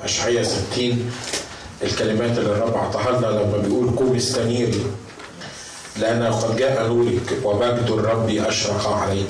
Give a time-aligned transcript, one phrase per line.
[0.00, 1.12] أشعية 60
[1.82, 4.84] الكلمات اللي الرب أعطاها لنا لما بيقول قوم استنيري
[5.96, 9.28] لأنه قد جاء نورك ومجد الرب أشرق عليك.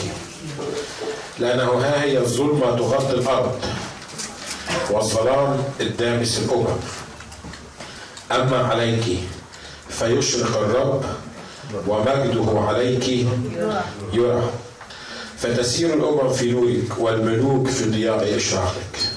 [1.38, 3.60] لأنه ها هي الظلمة تغطي الأرض
[4.90, 6.76] والظلام الدامس الأمم.
[8.32, 9.04] أما عليك
[9.88, 11.04] فيشرق الرب
[11.88, 13.08] ومجده عليك
[14.12, 14.50] يرى.
[15.38, 19.11] فتسير الأمم في نورك والملوك في ضياء إشراقك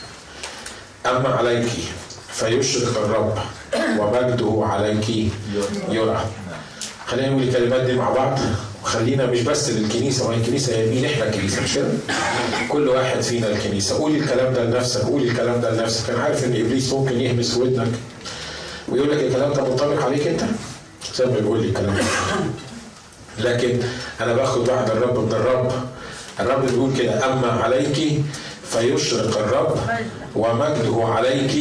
[1.05, 1.67] أما عليك
[2.33, 3.37] فيشرق الرب
[3.99, 5.09] ومجده عليك
[5.89, 6.25] يرى.
[7.07, 8.39] خلينا نقول الكلمات دي مع بعض.
[8.83, 11.79] وخلينا مش بس للكنيسة وهي الكنيسة هي مين؟ إحنا الكنيسة مش؟
[12.69, 13.97] كل واحد فينا الكنيسة.
[13.97, 16.09] قول الكلام ده لنفسك قول الكلام ده لنفسك.
[16.09, 17.91] أنا عارف إن إبليس ممكن يهمس ودنك.
[18.89, 20.41] ويقول لك الكلام ده منطبق عليك أنت؟
[21.15, 22.03] زي ما بيقول لي الكلام ده.
[23.39, 23.79] لكن
[24.21, 25.71] أنا باخد وعد الرب من الرب.
[26.39, 28.21] الرب بيقول كده أما عليك
[28.71, 29.77] فيشرق الرب.
[30.35, 31.55] ومجده عليك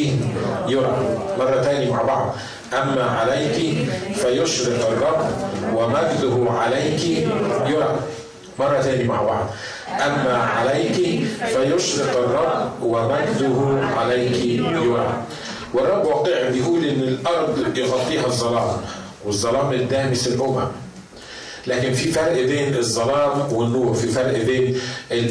[0.69, 1.19] يرى.
[1.39, 2.35] مرة تاني مع بعض.
[2.73, 5.31] أما عليك فيشرق الرب
[5.75, 7.05] ومجده عليك
[7.67, 7.97] يرى.
[8.59, 9.47] مرة تاني مع بعض.
[10.07, 15.15] أما عليك فيشرق الرب ومجده عليك يرى.
[15.75, 18.77] والرب واقع بيقول إن الأرض يغطيها الظلام
[19.25, 20.67] والظلام الدامس الأمم.
[21.67, 24.81] لكن في فرق بين الظلام والنور في فرق بين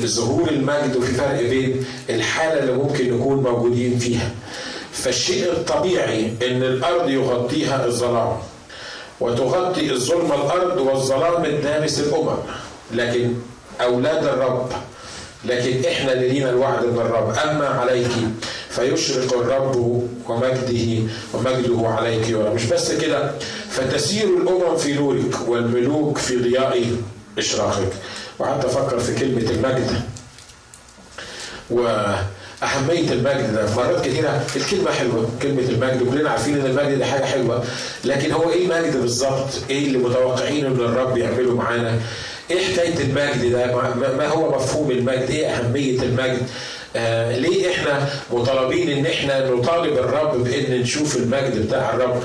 [0.05, 4.31] ظهور المجد وفي فرق بين الحالة اللي ممكن نكون موجودين فيها.
[4.91, 8.37] فالشيء الطبيعي إن الأرض يغطيها الظلام
[9.19, 12.37] وتغطي الظلمة الأرض والظلام الدامس الأمم.
[12.93, 13.33] لكن
[13.81, 14.69] أولاد الرب
[15.45, 17.29] لكن إحنا اللي لينا الوعد من الرب.
[17.49, 18.07] أما عليك
[18.75, 19.75] فيشرق الرب
[20.29, 23.31] ومجده ومجده عليك يرى مش بس كده
[23.69, 26.85] فتسير الأمم في نورك والملوك في ضياء
[27.37, 27.89] إشراقك
[28.39, 30.01] وقعدت أفكر في كلمة المجد
[31.69, 37.23] وأهمية المجد ده مرات كثيرة الكلمة حلوة كلمة المجد وكلنا عارفين إن المجد ده حاجة
[37.25, 37.63] حلوة
[38.05, 41.99] لكن هو إيه المجد بالظبط؟ إيه اللي متوقعين إن الرب يعمله معانا؟
[42.51, 43.75] إيه حكاية المجد ده؟
[44.17, 46.41] ما هو مفهوم المجد؟ إيه أهمية المجد؟
[46.95, 52.23] آه ليه إحنا مطالبين إن إحنا نطالب الرب بإن نشوف المجد بتاع الرب؟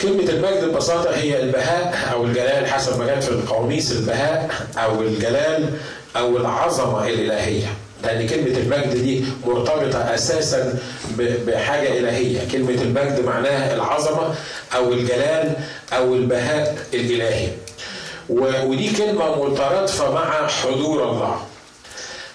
[0.00, 5.70] كلمة المجد ببساطة هي البهاء أو الجلال حسب ما جت في القواميس البهاء أو الجلال
[6.16, 7.66] أو العظمة الإلهية.
[8.02, 10.78] لأن كلمة المجد دي مرتبطة أساسا
[11.18, 14.34] بحاجة إلهية، كلمة المجد معناها العظمة
[14.74, 15.52] أو الجلال
[15.92, 17.48] أو البهاء الإلهي.
[18.28, 21.45] ودي كلمة مترادفة مع حضور الله.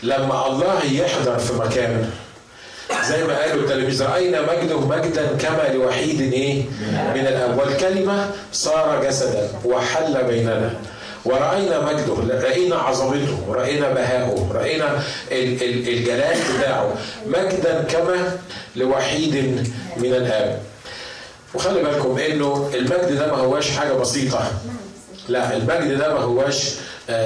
[0.04, 2.10] لما الله يحضر في مكان
[3.10, 6.64] زي ما قالوا التلاميذ رأينا مجده مجدا كما لوحيد إيه؟
[7.16, 7.58] من الأب.
[7.58, 10.74] والكلمة صار جسدا وحل بيننا.
[11.26, 15.00] ورأينا مجده رأينا عظمته رأينا بهاءه رأينا
[15.32, 16.94] الجلال بتاعه
[17.28, 18.38] مجدا كما
[18.76, 19.36] لوحيد
[19.98, 20.60] من الآب.
[21.54, 24.52] وخلي بالكم إنه المجد ده ما هواش حاجة بسيطة.
[25.30, 26.70] لا المجد ده ما هواش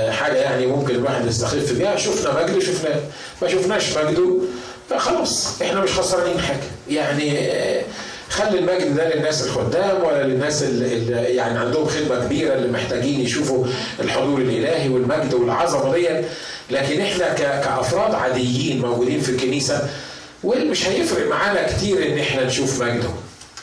[0.10, 1.96] حاجة يعني ممكن الواحد يستخف بيها.
[1.96, 3.00] شفنا مجده شفناه
[3.42, 4.30] ما شفناش مجده
[4.90, 6.60] فخلاص إحنا مش خسرانين حاجة.
[6.90, 7.38] يعني
[8.30, 13.66] خلي المجد ده للناس الخدام ولا للناس اللي يعني عندهم خدمة كبيرة اللي محتاجين يشوفوا
[14.00, 16.08] الحضور الإلهي والمجد والعظمة دي
[16.72, 19.90] لكن إحنا كأفراد عاديين موجودين في الكنيسة
[20.44, 23.10] ومش هيفرق معانا كتير إن إحنا نشوف مجده.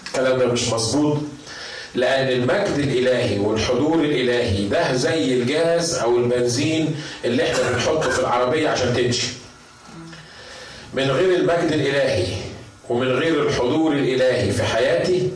[0.06, 1.19] الكلام ده مش مظبوط.
[1.94, 6.94] لأن المجد الإلهي والحضور الإلهي ده زي الجاز أو البنزين
[7.25, 9.26] اللي إحنا بنحطه في العربية عشان تمشي.
[10.94, 12.26] من غير المجد الإلهي
[12.88, 15.31] ومن غير الحضور الإلهي في حياتي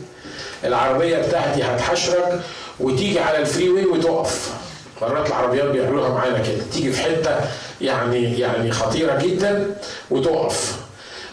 [0.63, 2.39] العربية بتاعتي هتحشرك
[2.79, 4.53] وتيجي على ال freeway وتقف.
[5.01, 7.35] مرات العربيات بيعملوها معانا كده تيجي في حتة
[7.81, 9.75] يعني يعني خطيرة جدا
[10.11, 10.75] وتقف.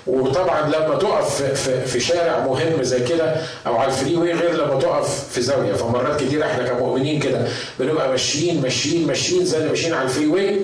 [0.06, 4.81] وطبعا لما تقف في, في شارع مهم زي كده أو على ال freeway غير لما
[4.81, 5.72] تقف في زاوية.
[5.72, 7.48] فمرات كتير إحنا كمؤمنين كده
[7.81, 10.60] بنبقى ماشيين ماشيين ماشيين زي اللي ماشيين على ال freeway.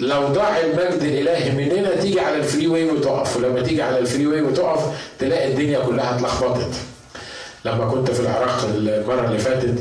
[0.00, 3.36] لو ضاع المجد الإلهي مننا تيجي على ال freeway وتقف.
[3.36, 4.80] ولما تيجي على ال freeway وتقف
[5.18, 6.74] تلاقي الدنيا كلها اتلخبطت.
[7.64, 9.74] لما كنت في العراق المرة اللي فاتت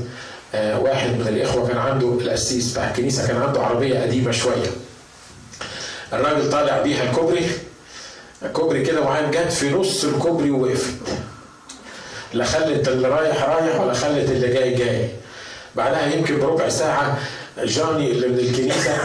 [0.56, 4.72] آه واحد من الإخوة كان عنده القسيس بتاع الكنيسة كان عنده عربية قديمة شوية.
[6.14, 7.46] الراجل طالع بيها الكوبري
[8.54, 10.94] كوبري كده معين جت في نص الكوبري ووقفت.
[12.34, 15.10] لا خلت اللي رايح رايح ولا خلت اللي جاي جاي.
[15.75, 17.19] بعدها يمكن بربع ساعة
[17.57, 18.98] جاني اللي من الكنيسة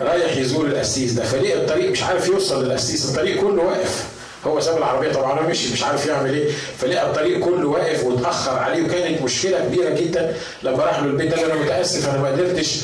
[0.00, 1.24] رايح يزور القسيس ده.
[1.24, 3.10] فلقى الطريق مش عارف يوصل للقسيس.
[3.10, 4.04] الطريق كله واقف.
[4.46, 6.50] هو ساب العربية طبعا مشي مش عارف يعمل إيه.
[6.78, 8.82] فلقى الطريق كله واقف واتأخر عليه.
[8.82, 12.80] وكانت مشكلة كبيرة جدا لما راح له البيت قال أنا متأسف أنا ما قدرتش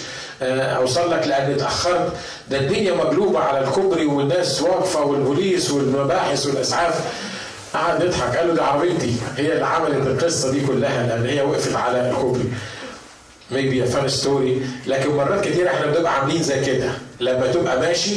[0.77, 2.13] أوصل لك لأن اتأخرت.
[2.51, 6.95] ده الدنيا مقلوبة على الكوبري والناس واقفة والبوليس والمباحث والأسعاف.
[7.75, 9.15] قعد يضحك قال له ده عربيتي.
[9.37, 12.53] هي اللي عملت القصة دي كلها لأن هي وقفت على الكوبري.
[13.51, 16.91] maybe fun story لكن مرات كتير إحنا بنبقى عاملين زي كده.
[17.21, 18.15] لما تبقى ماشي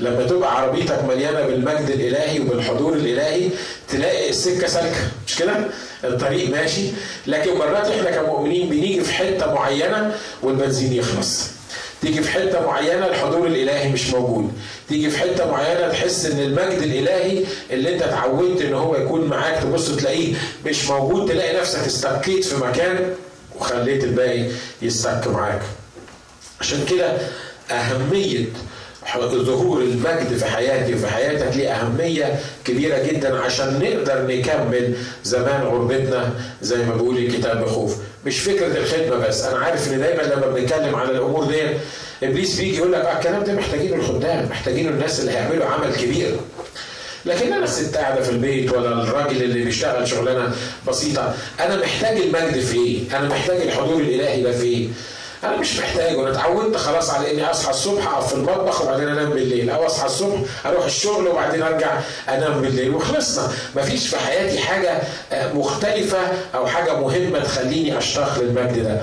[0.00, 3.48] لما تبقى عربيتك مليانة بالمجد الإلهي وبالحضور الإلهي
[3.88, 5.00] تلاقي السكة سالكة.
[5.26, 5.54] مش كده؟
[6.04, 6.82] الطريق ماشي
[7.26, 11.46] لكن مرات إحنا كمؤمنين بنيجي في حتة معينة والبنزين يخلص.
[12.02, 14.52] تيجي في حتة معينة الحضور الإلهي مش موجود.
[14.88, 19.62] تيجي في حتة معينة تحس إن المجد الإلهي اللي أنت اتعودت إن هو يكون معاك
[19.62, 20.34] تبص تلاقيه
[20.66, 23.14] مش موجود تلاقي نفسك استكيت في مكان
[23.58, 24.46] وخليت الباقي
[24.82, 25.62] يستك معاك.
[26.60, 27.16] عشان كده
[27.70, 28.44] أهمية
[29.20, 34.94] ظهور المجد في حياتي وفي حياتك ليه أهمية كبيرة جدا عشان نقدر نكمل
[35.24, 36.30] زمان غربتنا
[36.62, 40.94] زي ما بيقول الكتاب بخوف مش فكرة الخدمة بس أنا عارف إن دايما لما بنتكلم
[40.96, 41.60] عن الأمور دي
[42.22, 46.36] إبليس بيجي يقول لك آه الكلام ده محتاجينه الخدام محتاجينه الناس اللي هيعملوا عمل كبير
[47.26, 50.52] لكن أنا الست قاعدة في البيت ولا الراجل اللي بيشتغل شغلانة
[50.88, 54.88] بسيطة أنا محتاج المجد في إيه؟ أنا محتاج الحضور الإلهي ده في إيه؟
[55.44, 59.30] أنا مش محتاج أنا اتعودت خلاص على إني أصحى الصبح أقف في المطبخ وبعدين أنام
[59.30, 59.70] بالليل.
[59.70, 62.94] أو أصحى الصبح أروح الشغل وبعدين أرجع أنام بالليل.
[62.94, 63.48] وخلصنا.
[63.76, 64.98] مفيش في حياتي حاجة
[65.32, 66.18] آه، مختلفة
[66.54, 69.00] أو حاجة مهمة تخليني أشتاق للمجد ده.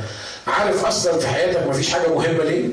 [0.48, 2.66] عارف أصلا في حياتك مفيش حاجة مهمة ليه؟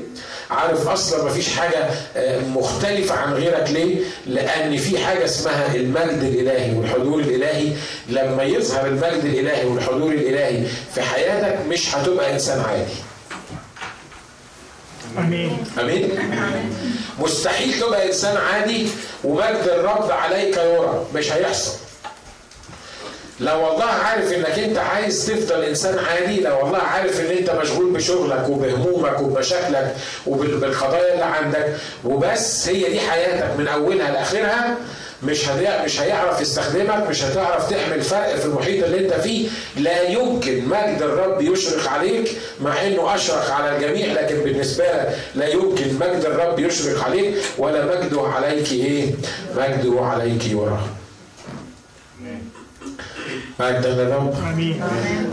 [0.51, 3.95] عارف أصلا مفيش حاجة آه، مختلفة عن غيرك ليه؟
[4.27, 7.67] لأن في حاجة اسمها المجد الإلهي والحضور الإلهي.
[8.09, 10.63] لما يظهر المجد الإلهي والحضور الإلهي
[10.95, 12.93] في حياتك مش هتبقى إنسان عادي.
[15.17, 15.57] آمين.
[15.79, 16.19] آمين.
[17.19, 18.87] مستحيل تبقى إنسان عادي
[19.23, 21.05] ومجد الرب عليك يرى.
[21.15, 21.71] مش هيحصل.
[23.39, 27.93] لو والله عارف إنك أنت عايز تفضل إنسان عادي لو والله عارف إن أنت مشغول
[27.93, 29.95] بشغلك وبهمومك وبمشاكلك
[30.27, 31.73] وبالقضايا اللي عندك.
[32.05, 34.75] وبس هي دي حياتك من أولها لآخرها.
[35.23, 39.47] مش هي- مش هيعرف يستخدمك مش هتعرف تعمل فرق في المحيط اللي انت فيه.
[39.77, 42.31] لا يمكن مجد الرب يشرق عليك
[42.61, 47.85] مع انه اشرق على الجميع لكن بالنسبة لك لا يمكن مجد الرب يشرق عليك ولا
[47.85, 49.11] مجده عليك إيه؟
[49.57, 50.79] مجده عليك يرى.
[53.59, 54.81] مجدا للرب آمين.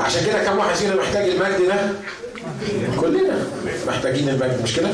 [0.00, 1.76] عشان كده كم واحد فينا محتاج المجد ده؟
[3.00, 3.46] كلنا
[3.86, 4.88] محتاجين المجد مش كده؟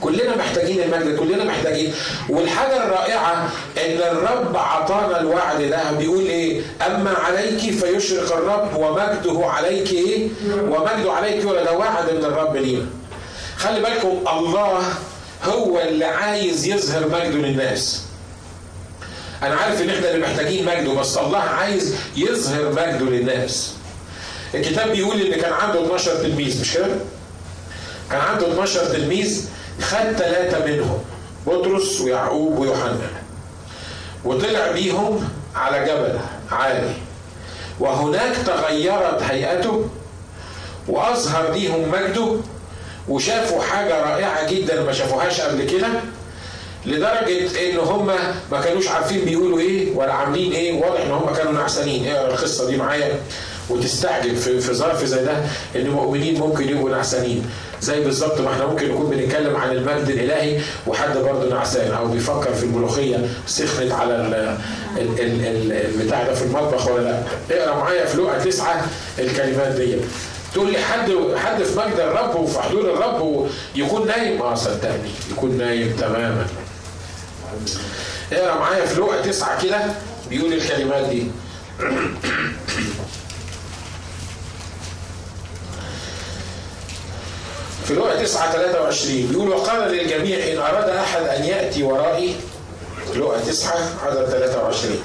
[0.00, 1.94] كلنا محتاجين المجد كلنا محتاجين.
[2.28, 3.50] والحاجة الرائعة
[3.86, 5.92] إن الرب عطانا الوعد ده.
[5.92, 12.24] بيقول إيه؟ أما عليك فيشرق الرب ومجده عليك إيه؟ ومجده عليك ولا ده وعد من
[12.24, 12.86] الرب لينا.
[13.56, 14.82] خلي بالكم الله
[15.44, 18.02] هو اللي عايز يظهر مجده للناس.
[19.42, 23.72] أنا عارف إن إحنا اللي محتاجين مجده بس الله عايز يظهر مجده للناس.
[24.54, 26.86] الكتاب بيقول إن كان عنده 12 تلميذ مش كده؟
[28.10, 29.48] كان عنده 12 تلميذ
[29.80, 30.98] خد ثلاثة منهم
[31.46, 32.96] بطرس ويعقوب ويوحنا.
[34.24, 36.18] وطلع بيهم على جبل
[36.52, 36.92] عالي.
[37.80, 39.88] وهناك تغيرت هيئته
[40.88, 42.36] وأظهر ليهم مجده
[43.08, 45.88] وشافوا حاجة رائعة جدا ما شافوهاش قبل كده
[46.86, 48.06] لدرجة إن هم
[48.52, 52.06] ما كانوش عارفين بيقولوا إيه ولا عاملين إيه واضح إن هم كانوا نعسانين.
[52.08, 53.20] اقرا القصة دي معايا؟
[53.70, 55.36] وتستعجب في, في ظرف زي ده
[55.76, 57.44] إن المؤمنين ممكن يبقوا نعسانين.
[57.82, 62.54] زي بالظبط ما إحنا ممكن نكون بنتكلم عن المجد الإلهي وحد برضه نعسان أو بيفكر
[62.54, 64.34] في الملوخية سخنت على ال
[64.96, 68.86] ال ال ال البتاع ده في المطبخ ولا لأ؟ اقرأ معايا في لقا تسعة
[69.18, 69.96] الكلمات دي
[70.54, 75.58] تقول لي حد حد في مجد الرب وفي حضور الرب يكون نايم؟ آه صدقني يكون
[75.58, 76.46] نايم تماما.
[78.32, 79.78] اقرأ معايا في لقا تسعة كده
[80.30, 81.26] بيقول الكلمات دي.
[87.90, 92.36] في لقا 9 23 بيقول وقال للجميع إن أراد أحد أن يأتي ورائي
[93.16, 93.72] لقا 9
[94.06, 94.98] عدد 23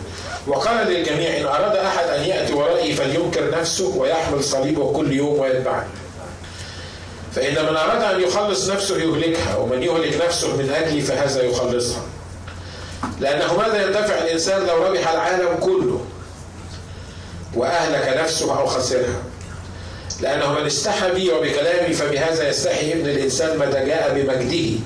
[0.48, 5.88] وقال للجميع إن أراد أحد أن يأتي ورائي فلينكر نفسه ويحمل صليبه كل يوم ويتبعني
[7.36, 12.02] فإن من أراد أن يخلص نفسه يهلكها ومن يهلك نفسه من أجلي فهذا يخلصها.
[13.20, 16.02] لأنه ماذا ينتفع الإنسان لو ربح العالم كله
[17.56, 19.24] وأهلك نفسه أو خسرها؟
[20.22, 24.80] لأنه من استحى بي وبكلامي فبهذا يستحي ابن الإنسان متى جاء بمجده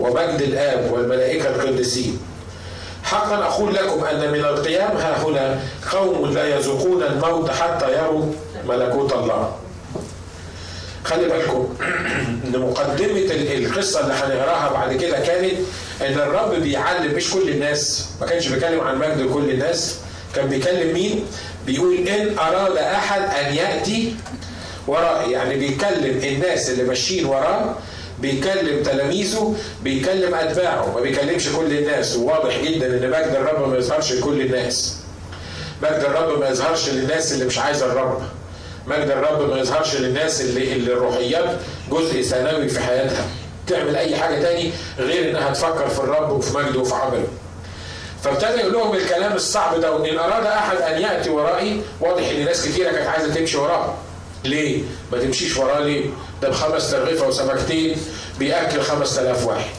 [0.00, 2.18] ومجد الآب والملائكة القديسين
[3.02, 5.60] حقا أقول لكم أن من القيام ها هنا
[5.92, 8.32] قوم لا يذوقون الموت حتى يروا
[8.68, 9.56] ملكوت الله
[11.04, 11.76] خلي بالكم
[12.44, 15.54] إن مقدمة القصة اللي هنقراها بعد كده كانت
[16.00, 19.96] إن الرب بيعلم مش كل الناس ما كانش بيتكلم عن مجد كل الناس
[20.34, 21.26] كان بيكلم مين؟
[21.66, 24.16] بيقول إن أراد أحد أن يأتي
[24.86, 27.74] ورائي يعني بيكلم الناس اللي ماشيين وراه
[28.18, 32.16] بيكلم تلاميذه بيكلم أتباعه ما بيكلمش كل الناس.
[32.16, 34.96] وواضح جدا إن مجد الرب ما يظهرش لكل الناس.
[35.82, 38.22] مجد الرب ما يظهرش للناس اللي مش عايزة الرب.
[38.86, 41.56] مجد الرب ما يظهرش للناس اللي, اللي الروحيات
[41.90, 43.24] جزء ثانوي في حياتها.
[43.66, 47.26] تعمل أي حاجة تاني غير إنها تفكر في الرب وفي مجده وفي عمله.
[48.22, 52.66] فابتدى يقول لهم الكلام الصعب ده وإن أراد أحد أن يأتي ورائي واضح إن ناس
[52.66, 53.94] كثيره كانت عايزة تمشي وراه
[54.44, 54.82] ليه؟
[55.12, 56.04] ما تمشيش وراه ليه؟
[56.42, 57.96] ده بخمس ترغيفه وسمكتين
[58.38, 59.70] بياكل 5000 واحد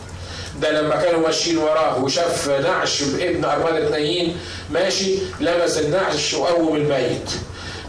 [0.62, 4.38] ده لما كانوا ماشيين وراه وشاف نعش ابن أرملة نايين
[4.72, 7.30] ماشي لمس النعش وقوم الميت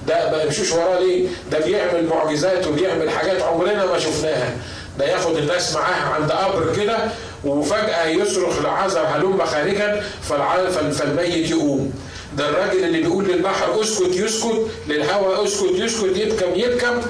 [0.08, 4.56] ده ما يمشوش وراه ليه؟ ده بيعمل معجزات وبيعمل حاجات عمرنا ما شفناها
[4.98, 6.98] ده ياخد الناس معاه عند قبر كده
[7.44, 11.92] وفجأة يصرخ لعازر هلم خارجا فالميت يقوم
[12.36, 17.02] ده الراجل اللي بيقول للبحر اسكت يسكت للهواء اسكت يسكت يبكم يبكم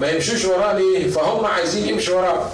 [0.00, 2.50] ما يمشوش وراه ليه؟ فهم عايزين يمشوا وراه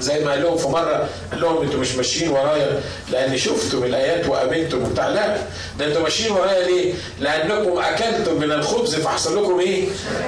[0.00, 4.28] زي ما قال لهم في مرة قال لهم أنتوا مش ماشيين ورايا لأني شفتم الآيات
[4.28, 5.08] وأمنتم وبتاع.
[5.08, 5.36] لا
[5.78, 9.84] ده أنتوا ماشيين ورايا ليه؟ لأنكم أكلتم من الخبز فحصل لكم إيه؟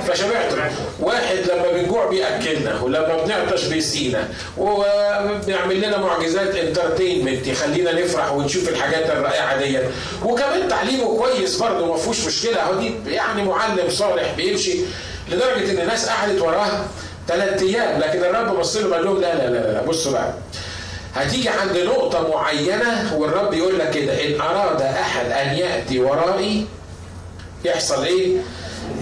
[0.06, 0.56] فشبعتم.
[1.00, 4.28] واحد لما بنجوع بيأكلنا ولما بنعطش بيسقينا.
[4.58, 9.78] وبيعمل لنا معجزات انترتينمنت يخلينا نفرح ونشوف الحاجات الرائعة دي
[10.24, 12.56] وكمان تعليمه كويس برضه ما فيهوش مشكلة.
[12.56, 14.78] اهو دي يعني معلم صالح بيمشي
[15.28, 16.84] لدرجة إن الناس قعدت وراه.
[17.28, 20.32] ثلاث أيام لكن الرب بص له قال لهم لا لا لا لا بصوا بقى
[21.14, 26.66] هتيجي عند نقطة معينة والرب يقول لك كده إن أراد أحد أن يأتي ورائي
[27.64, 28.36] يحصل إيه؟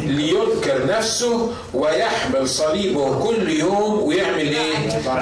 [0.00, 4.75] لينكر نفسه ويحمل صليبه كل يوم ويعمل إيه؟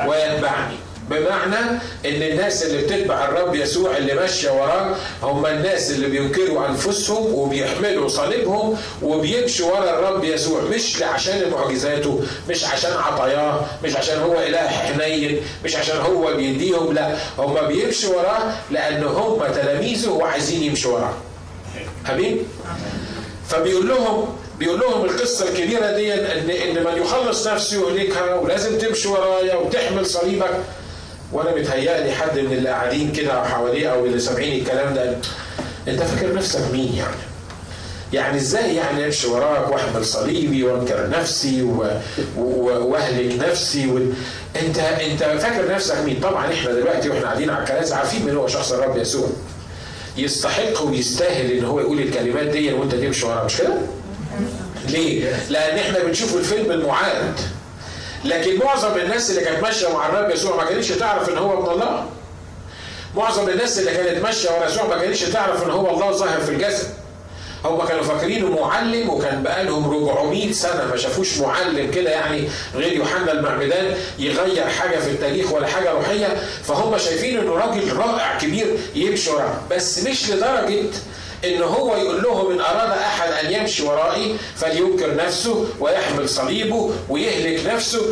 [0.08, 0.74] ويتبعني
[1.10, 1.70] بمعنى
[2.06, 8.08] إن الناس اللي بتتبع الرب يسوع اللي ماشية وراه هم الناس اللي بينكروا أنفسهم وبيحملوا
[8.08, 14.68] صليبهم وبيمشوا ورا الرب يسوع مش عشان معجزاته مش عشان عطاياه مش عشان هو إله
[14.68, 21.14] حنين مش عشان هو بيديهم لا هم بيمشوا وراه لأن هم تلاميذه وعايزين يمشوا وراه.
[22.10, 22.38] آمين؟
[23.48, 29.08] فبيقول لهم بيقول لهم القصة الكبيرة دي إن إن من يخلص نفسه يهلكها ولازم تمشي
[29.08, 30.50] ورايا وتحمل صليبك
[31.32, 35.16] وأنا متهيألي حد من اللي قاعدين كده حواليه أو اللي سامعين الكلام ده
[35.88, 37.16] أنت فاكر نفسك مين يعني؟
[38.12, 41.62] يعني إزاي يعني أمشي وراك واحمل صليبي وأنكر نفسي.
[42.36, 43.98] وأهلك نفسي و...
[44.62, 48.46] أنت أنت فاكر نفسك مين؟ طبعا إحنا دلوقتي وإحنا قاعدين على الكنائس عارفين مين هو
[48.48, 49.28] شخص الرب يسوع.
[50.16, 53.74] يستحق ويستاهل إن هو يقول الكلمات دي وأنت تمشي وراه مش كده؟
[54.88, 57.34] ليه؟ لأن إحنا بنشوف الفيلم المعارض
[58.24, 61.72] لكن معظم الناس اللي كانت ماشية مع الرب يسوع ما كانتش تعرف إن هو ابن
[61.72, 62.06] الله.
[63.16, 66.50] معظم الناس اللي كانت ماشية ورا يسوع ما كانتش تعرف إن هو الله ظاهر في
[66.50, 66.88] الجسد.
[67.64, 73.32] هم كانوا فاكرينه معلم وكان بقالهم 400 سنة ما شافوش معلم كده يعني غير يوحنا
[73.32, 76.36] المعمدان يغير حاجة في التاريخ ولا حاجة روحية.
[76.64, 79.54] فهم شايفين إنه راجل رائع كبير يمشي وراه.
[79.70, 80.82] بس مش لدرجة
[81.44, 87.66] إن هو يقول لهم إن أراد أحد أن يمشي ورائي فلينكر نفسه ويحمل صليبه ويهلك
[87.66, 88.02] نفسه.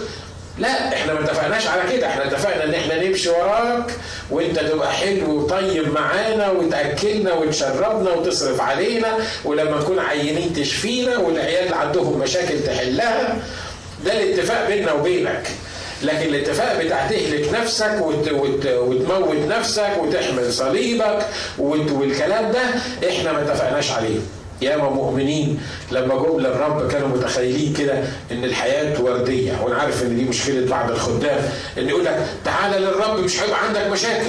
[0.58, 2.06] لا إحنا ما اتفقناش على كده.
[2.06, 3.84] إحنا اتفقنا إن إحنا نمشي وراك
[4.30, 11.76] وإنت تبقى حلو وطيب معانا وتأكلنا وتشربنا وتصرف علينا ولما نكون عينين تشفينا والعيال اللي
[11.76, 13.36] عندهم مشاكل تحلها.
[14.04, 15.48] ده الاتفاق بيننا وبينك.
[16.02, 21.26] لكن الاتفاق بتاع تهلك نفسك وت وت وتموت نفسك وتحمل صليبك
[21.58, 22.60] والكلام ده
[23.08, 24.18] إحنا ما اتفقناش عليه.
[24.62, 27.92] ياما مؤمنين لما جم للرب كانوا متخيلين كده
[28.32, 33.18] إن الحياة وردية وأنا عارف إن دي مشكلة بعض الخدام إن يقول لك تعالى للرب
[33.18, 34.26] مش هيبقى عندك مشاكل.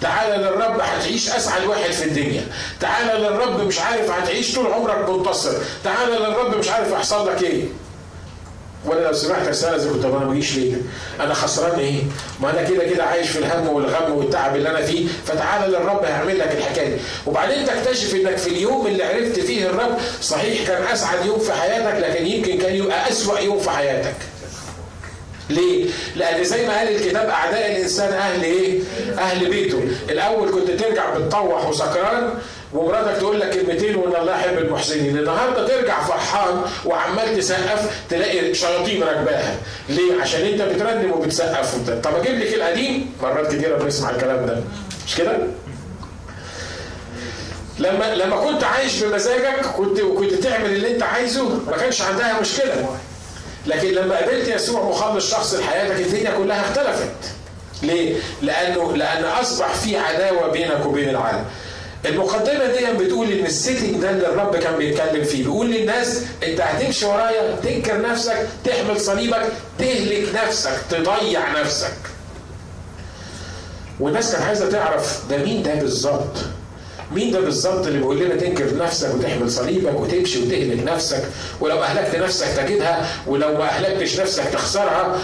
[0.00, 2.42] تعالى للرب هتعيش أسعد واحد في الدنيا.
[2.80, 5.52] تعالى للرب مش عارف هتعيش طول عمرك منتصر.
[5.84, 7.64] تعالى للرب مش عارف يحصل لك إيه.
[8.84, 10.74] وأنا لو سمحت استاذن طب أنا ما اجيش ليه؟
[11.20, 12.02] أنا خسران إيه؟
[12.40, 16.38] ما أنا كده كده عايش في الهم والغم والتعب اللي أنا فيه فتعالى للرب هيعمل
[16.38, 16.96] لك الحكاية دي
[17.26, 21.98] وبعدين تكتشف إنك في اليوم اللي عرفت فيه الرب صحيح كان أسعد يوم في حياتك
[22.08, 24.14] لكن يمكن كان يبقى أسوأ يوم في حياتك.
[25.50, 28.78] ليه؟ لأن زي ما قال الكتاب أعداء الإنسان أهل إيه؟
[29.18, 32.30] أهل بيته، الأول كنت ترجع بتطوح وسكران
[32.72, 35.18] ومراتك تقول لك كلمتين وان الله يحب المحسنين.
[35.18, 39.56] النهارده ترجع فرحان وعمال تسقف تلاقي شياطين راكباها.
[39.88, 44.60] ليه؟ عشان انت بترنم وبتسقف طب أجيب لك القديم؟ مرات كتيرة بنسمع الكلام ده.
[45.06, 45.38] مش كده؟
[47.78, 52.96] لما لما كنت عايش بمزاجك كنت وكنت تعمل اللي انت عايزه ما كانش عندها مشكلة.
[53.66, 57.10] لكن لما قابلت يسوع مخلص شخص لحياتك الدنيا كلها اختلفت.
[57.82, 61.44] ليه؟ لأنه لأن أصبح في عداوة بينك وبين العالم.
[62.06, 65.42] المقدمة دي بتقول إن السيتنج ده اللي الرب كان بيتكلم فيه.
[65.42, 69.42] بيقول للناس أنت هتمشي ورايا تنكر نفسك تحمل صليبك
[69.78, 71.92] تهلك نفسك تضيع نفسك.
[74.00, 76.36] والناس كانت عايزة تعرف ده مين ده بالظبط؟
[77.12, 81.22] مين ده بالظبط اللي بيقول لنا تنكر نفسك وتحمل صليبك وتمشي وتهلك نفسك؟
[81.60, 85.18] ولو أهلكت نفسك تجدها ولو ما أهلكتش نفسك تخسرها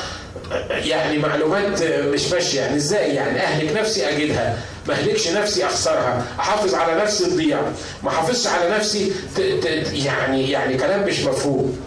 [0.70, 2.60] يعني معلومات مش ماشية.
[2.60, 6.24] يعني إزاي؟ يعني أهلك نفسي اجدها ما أهلكش نفسي أخسرها.
[6.40, 7.60] أحافظ على نفسي تضيع.
[8.02, 9.40] ما أحافظش على نفسي ت...
[9.40, 9.66] ت...
[9.92, 11.80] يعني يعني كلام مش مفهوم.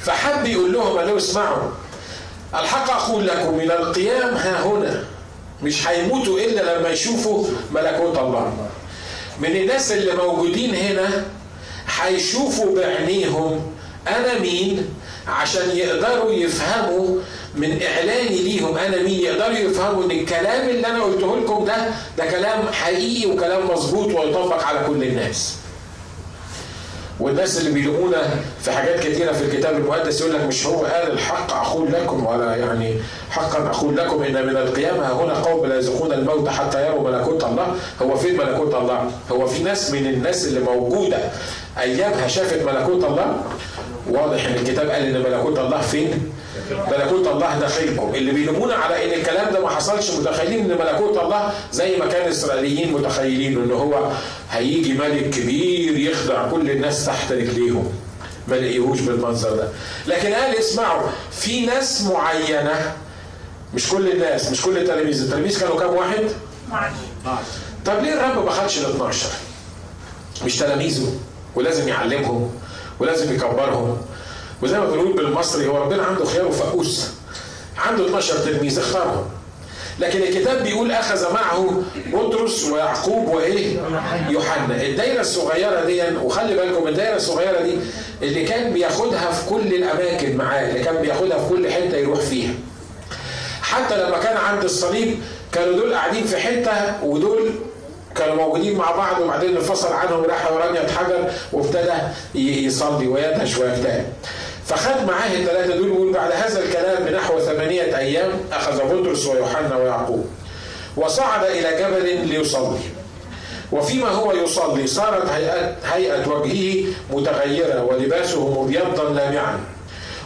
[0.00, 1.70] فحب يقول لهم قالوا اسمعوا.
[2.54, 5.04] الحق أقول لكم من القيام ها هنا.
[5.62, 8.68] مش هيموتوا إلا لما يشوفوا ملكوت الله.
[9.40, 11.24] من الناس اللي موجودين هنا
[12.00, 13.72] هيشوفوا بعينيهم
[14.08, 14.94] أنا مين؟
[15.28, 17.16] عشان يقدروا يفهموا
[17.54, 21.76] من اعلاني ليهم أنا مين يقدروا يفهموا إن الكلام اللي أنا قلته لكم ده
[22.18, 25.54] ده كلام حقيقي وكلام مظبوط ويطبق على كل الناس.
[27.20, 28.22] والناس اللي بيلومونا
[28.62, 32.56] في حاجات كثيرة في الكتاب المقدس يقول لك مش هو قال الحق أقول لكم ولا
[32.56, 32.94] يعني
[33.30, 37.74] حقا أقول لكم إن من القيامة هنا قوم لا يذوقون الموت حتى يروا ملكوت الله.
[38.02, 41.18] هو فين ملكوت الله هو في ناس من الناس اللي موجودة
[41.78, 43.42] أيامها شافت ملكوت الله.
[44.10, 46.32] واضح إن الكتاب قال إن ملكوت الله فين؟
[46.70, 48.14] ملكوت الله داخلكم.
[48.14, 52.26] اللي بيلومونا على إن الكلام ده ما حصلش متخيلين إن ملكوت الله زي ما كان
[52.26, 54.10] الاسرائيليين متخيلين إن هو
[54.50, 57.92] هيجي ملك كبير يخضع كل الناس تحت رجليهم.
[58.48, 59.68] ما لقيهوش بالمنظر ده.
[60.06, 62.92] لكن قال اسمعوا في ناس معينة
[63.74, 65.22] مش كل الناس مش كل التلاميذ.
[65.22, 66.24] التلاميذ كانوا كام واحد؟
[67.86, 69.26] طب ليه الرب ما خدش ال 12
[70.44, 71.12] مش تلاميذه.
[71.54, 72.50] ولازم يعلمهم
[73.00, 73.96] ولازم يكبرهم.
[74.62, 77.06] وزي ما بنقول بالمصري هو ربنا عنده خيار وفقوس
[77.78, 79.24] عنده 12 تلميذ اختارهم.
[79.98, 81.82] لكن الكتاب بيقول أخذ معه
[82.12, 83.76] بطرس ويعقوب وإيه؟
[84.28, 84.82] يوحنا.
[84.82, 87.74] الدايرة الصغيرة دي وخلي بالكم الدايرة الصغيرة دي
[88.22, 92.54] اللي كان بياخدها في كل الأماكن معاه اللي كان بياخدها في كل حتة يروح فيها.
[93.62, 95.18] حتى لما كان عند الصليب
[95.52, 97.50] كانوا دول قاعدين في حتة ودول
[98.16, 101.92] كانوا موجودين مع بعض وبعدين انفصل عنهم راح ورانيا حجر وابتدى
[102.34, 104.06] يصلي ويدهش ويجتهد
[104.66, 110.26] فخد معاه الثلاثة دول ويقول بعد هذا الكلام بنحو ثمانية أيام أخذ بطرس ويوحنا ويعقوب
[110.96, 112.78] وصعد إلى جبل ليصلي.
[113.72, 119.60] وفيما هو يصلي صارت هيئة, هيئة وجهه متغيرة ولباسه مبيضا لامعا.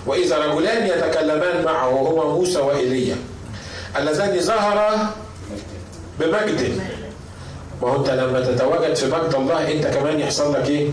[0.07, 3.17] وإذا رجلان يتكلمان معه وهما موسى وإيليا
[3.99, 5.11] اللذان ظهرا
[6.21, 6.81] بمجد.
[7.83, 10.89] ما هو انت لما تتواجد في مجد الله انت كمان يحصل لك إيه؟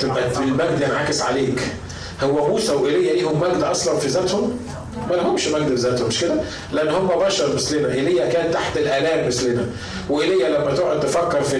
[0.00, 1.60] تبقى المجد ينعكس عليك
[2.22, 4.58] هو موسى وايليا ليهم مجد أصلا في ذاتهم؟
[5.10, 6.34] ما لهمش مجد في ذاتهم مش كده؟
[6.72, 9.66] لأن هم بشر مثلنا، إيليا كان تحت الآلام مثلنا،
[10.10, 11.56] وإيليا لما تقعد تفكر في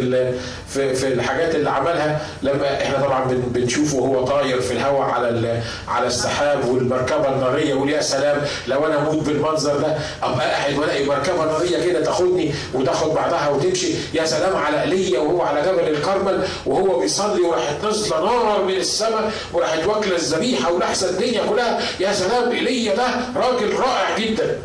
[0.75, 6.07] في في الحاجات اللي عملها لما إحنا طبعا بنشوفه وهو طاير في الهواء على على
[6.07, 8.37] السحاب والمركبة النارية يقول يا سلام
[8.69, 13.93] لو أنا أموت بالمنظر ده أبقى قاعد وألاقي مركبة نارية كده تاخدني وتاخد بعضها وتمشي.
[14.15, 19.33] يا سلام على ايليا وهو على جبل الكرمل وهو بيصلي وراحت نازله نار من السماء
[19.53, 21.81] وراحت واكله الذبيحة ولحسه الدنيا كلها.
[22.01, 23.07] يا سلام ايليا ده
[23.37, 24.59] راجل رائع جدا.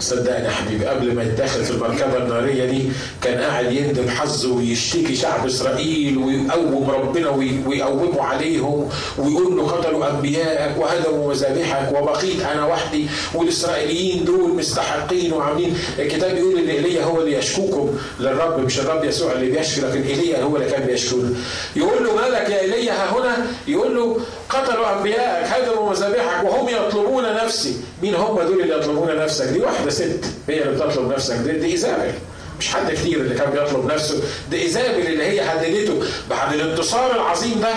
[0.00, 2.82] صدقني يا حبيبي قبل ما يتدخل في المركبه النارية دي
[3.22, 7.28] كان قاعد يندم حظه ويشتكي شعب إسرائيل ويقوم ربنا
[7.66, 15.78] ويقوموا عليهم ويقول له قتلوا انبيائك وهدموا مذابحك وبقيت أنا وحدي والإسرائيليين دول مستحقين وعاملين.
[15.98, 20.42] الكتاب يقول إن إيليا هو اللي يشكوكم للرب مش الرب يسوع اللي بيشكي لكن إيليا
[20.42, 21.30] هو اللي كان بيشكونا.
[21.76, 24.16] يقول له مالك يا إيليا؟ ها هنا يقول له
[24.50, 27.80] قتلوا انبيائك هدموا مذابحك وهم يطلبون نفسي.
[28.02, 30.24] مين هم دول اللي يطلبون نفسك؟ دي واحدة ست.
[30.48, 31.34] هي اللي بتطلب نفسك.
[31.34, 32.12] دي, دي ايزابل
[32.58, 34.22] مش حد كتير اللي كان بيطلب نفسه.
[34.50, 37.74] دي ايزابل اللي هي هددته بعد الانتصار العظيم ده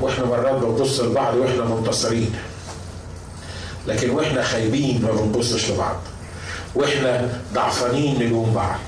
[0.00, 2.34] وإحنا مرات بنبص لبعض وإحنا منتصرين.
[3.86, 5.96] لكن وإحنا خايبين ما بنبصش لبعض.
[6.74, 8.80] وإحنا ضعفانين نلوم بعض.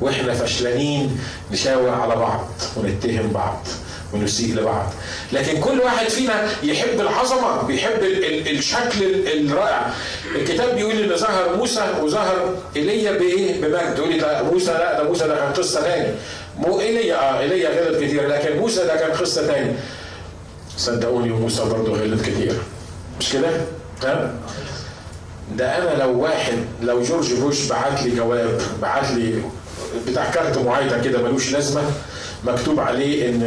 [0.00, 1.20] وإحنا فشلانين
[1.52, 3.66] نشاور على بعض ونتهم بعض.
[4.14, 4.92] ونسيء لبعض.
[5.32, 9.90] لكن كل واحد فينا يحب العظمة بيحب ال ال الشكل الرائع.
[10.34, 13.94] الكتاب بيقول إن ظهر موسى وظهر إيليا بإيه؟ بمجد.
[13.98, 16.08] يقول لي ده موسى لا ده موسى ده كان قصة ثاني
[16.58, 19.72] مو إيليا آه إيليا غلط كتير لكن موسى ده كان قصة ثاني
[20.78, 22.52] صدقوني موسى برضه غلط كتير.
[23.20, 23.48] مش كده؟
[24.04, 24.34] ها؟
[25.56, 29.42] ده أنا لو واحد لو جورج بوش بعت لي جواب بعت لي
[30.08, 31.82] بتاع كارت معايدة كده ملوش لازمة
[32.44, 33.42] مكتوب عليه إن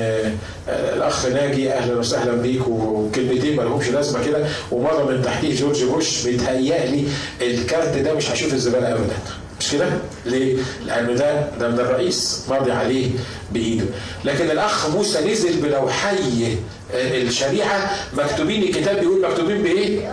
[0.70, 5.84] آه، الأخ ناجي أهلا وسهلا بيك وكلمتين ما لهمش لازمة كده ومرة من تحتيه جورج
[5.84, 7.04] بوش بيتهيأ لي
[7.42, 9.16] الكارت ده مش هشوف الزبالة ابدا
[9.60, 9.86] مش كده؟
[10.26, 13.10] ليه؟ لأنه ده ده من الرئيس ماضي عليه
[13.52, 13.86] بإيده،
[14.26, 16.56] لكن الأخ موسى نزل بلوحي آه،
[16.94, 20.12] الشريعة مكتوبين الكتاب بيقول مكتوبين بإيه؟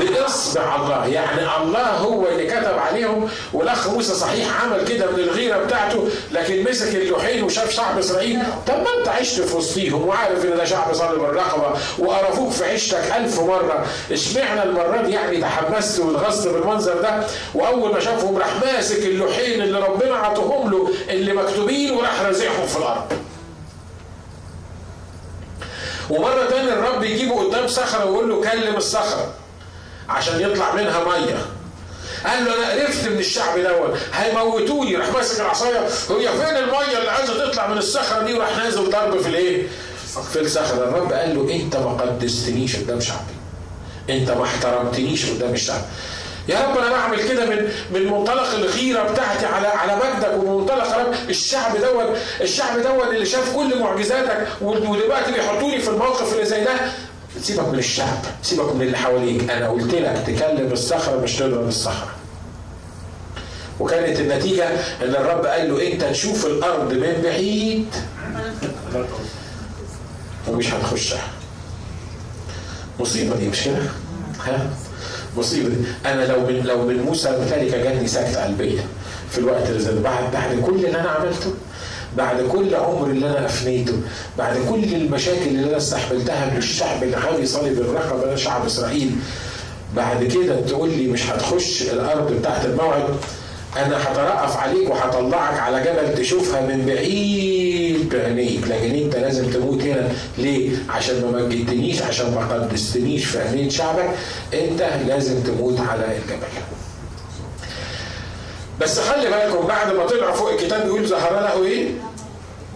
[0.00, 5.64] بإصبع الله، يعني الله هو اللي كتب عليهم والأخ موسى صحيح عمل كده من الغيرة
[5.64, 10.56] بتاعته لكن مسك اللوحين وشاف شعب إسرائيل، طب ما أنت عشت في وسطيهم وعارف إن
[10.56, 16.48] ده شعب صلب الرقبة وقرفوك في عيشتك ألف مرة، اشمعنى المرة دي يعني تحمست واتغصت
[16.48, 22.22] بالمنظر ده؟ وأول ما شافهم راح ماسك اللوحين اللي ربنا عطوهم له اللي مكتوبين وراح
[22.22, 23.02] رازعهم في الأرض.
[26.10, 29.32] ومرة تانية الرب يجيبه قدام صخرة ويقول له كلم الصخرة
[30.08, 31.46] عشان يطلع منها مية.
[32.26, 33.98] قال له أنا قرفت من الشعب دوت.
[34.14, 34.96] هيموتوني.
[34.96, 35.78] راح ماسك العصاية.
[36.10, 39.66] هي فين المية اللي عايزة تطلع من الصخرة دي؟ وراح نازل ضرب في الايه؟
[40.32, 40.88] في الصخرة.
[40.88, 43.34] الرب قال له انت ما قدستنيش قدام شعبي.
[44.10, 45.80] انت ما احترمتنيش قدام الشعب.
[46.48, 50.98] يا رب أنا بعمل كده من من منطلق الغيرة بتاعتي على على مجدك ومن منطلق
[50.98, 52.16] رب الشعب دوت.
[52.40, 56.70] الشعب دوت اللي شاف كل معجزاتك ودلوقتي بيحطوني في الموقف اللي زي ده.
[57.42, 59.50] سيبك من الشعب سيبك من اللي حواليك.
[59.50, 62.10] أنا قلت لك تكلم الصخره مش تضرب الصخره
[63.80, 64.68] وكانت النتيجة
[65.02, 67.94] إن الرب قال له أنت تشوف الأرض من بعيد.
[70.48, 71.22] ومش هتخشها.
[73.00, 73.76] مصيبة دي مش كده؟
[74.46, 74.70] ها؟
[75.36, 75.72] مصيبه
[76.06, 78.80] أنا لو من لو من موسى ذلك جاتني سكته قلبيه
[79.30, 81.54] في الوقت اللي زي بعد بعد كل اللي أنا عملته
[82.16, 83.92] بعد كل عمر اللي أنا أفنيته
[84.38, 89.10] بعد كل المشاكل اللي أنا استحملتها من الشعب الغبي صلب الرقبة ده شعب إسرائيل
[89.96, 93.04] بعد كده تقول لي مش هتخش الأرض بتاعت الموعد؟
[93.76, 98.68] أنا هترأف عليك وهطلعك على جبل تشوفها من بعيد بعينيك.
[98.68, 100.08] لكن أنت لازم تموت هنا.
[100.38, 103.24] ليه؟ عشان ما مجدتنيش عشان ما قدستنيش.
[103.24, 104.10] في عينين شعبك؟
[104.54, 106.46] أنت لازم تموت على الجبل.
[108.80, 111.88] بس خلي بالكم بعد ما طلعوا فوق الكتاب بيقول ظهر له إيه؟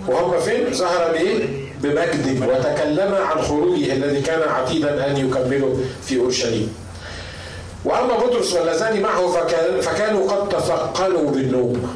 [0.09, 1.49] وهم فين؟ ظهر بإيه؟
[1.81, 2.43] بمجد.
[2.43, 6.84] وتكلم عن خروجه الذي كان عتيدا أن يكمله في أورشليم.
[7.85, 11.95] وأما بطرس واللذان معه فكان فكانوا قد تثقلوا بالنوم.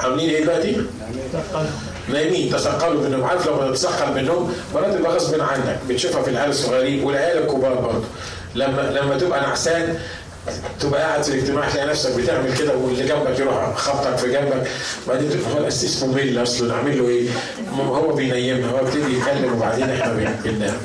[0.00, 0.82] عاملين إيه دلوقتي؟
[2.08, 2.52] نايمين.
[2.52, 3.24] تثقلوا بالنوم.
[3.24, 5.78] عارف لما تتثقل بالنوم؟ مرات تبقى غصب عنك.
[5.88, 8.04] بتشوفها في العيال الصغيرين والعيال الكبار برضه.
[8.54, 9.98] لما لما تبقى نعسان
[10.80, 14.66] تبقى قاعد في الاجتماع تلاقي نفسك بتعمل كده واللي جنبك يروح خبطك في جنبك.
[15.08, 17.28] بعدين تقول هو الاسيس ممل أصلا؟ نعمل له إيه؟
[17.78, 20.12] هو بينيمها هو بيبتدي يتكلم وبعدين إحنا
[20.44, 20.76] بننام.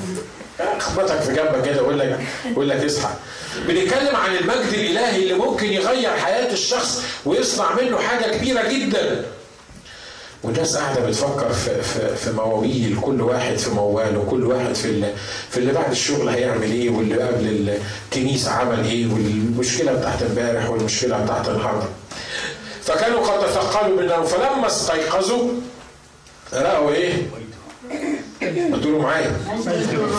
[0.80, 2.20] خبطك في جنبك كده ويقول لك
[2.52, 3.10] يقول لك اصحى.
[3.68, 9.26] بنتكلم عن المجد الإلهي اللي ممكن يغير حياة الشخص ويصنع منه حاجة كبيرة جدا.
[10.44, 15.14] والناس قاعدة بتفكر في في في مواويل كل واحد في مواله وكل واحد في اللي
[15.50, 17.78] في اللي بعد الشغل هيعمل إيه واللي قبل
[18.12, 21.86] الكنيسه عمل إيه والمشكلة بتاعت امبارح والمشكلة بتاعت النهارده.
[22.84, 25.50] فكانوا قد تثقلوا بالنوم فلما استيقظوا
[26.54, 27.14] رأوا إيه؟
[28.74, 29.32] قلتوا معايا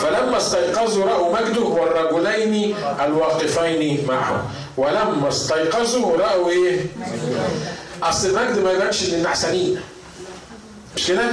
[0.03, 4.45] فلما استيقظوا رأوا مجده والرجلين الواقفين معه
[4.77, 6.79] ولما استيقظوا رأوا إيه؟
[8.03, 9.79] أصل المجد ما يبانش للنعسانين
[10.95, 11.23] مش كده؟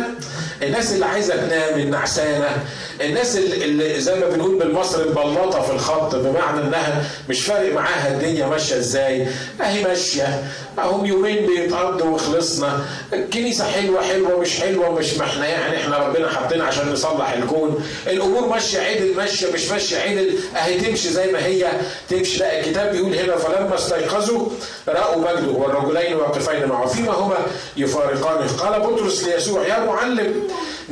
[0.62, 2.64] الناس اللي عايزة تنام النعسانة
[3.04, 8.46] الناس اللي زي ما بنقول بالمصري مبلطه في الخط بمعنى إنها مش فارق معاها الدنيا
[8.46, 9.26] ماشية إزاي.
[9.60, 10.44] اهي ماشية.
[10.78, 12.80] اهم يومين بيتقضوا وخلصنا.
[13.12, 17.84] الكنيسة حلوة حلوة مش حلوة مش ما إحنا يعني إحنا ربنا حاطينا عشان نصلح الكون
[18.06, 20.34] الأمور ماشية عدل ماشية مش ماشية عدل.
[20.56, 21.66] أهي تمشي زي ما هي.
[22.10, 22.38] تمشي.
[22.38, 24.48] لا الكتاب بيقول هنا فلما استيقظوا
[24.88, 25.50] رأوا مجده.
[25.52, 26.86] والرجلين واقفين معه.
[26.86, 27.36] فيما هما
[27.76, 30.34] يفارقانه قال بطرس ليسوع يا معلم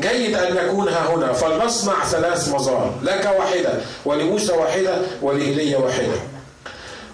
[0.00, 6.14] جيد أن نكون ها هنا فلنصنع ثلاث مظار لك واحدة ولموسى واحدة ولإيليا واحدة.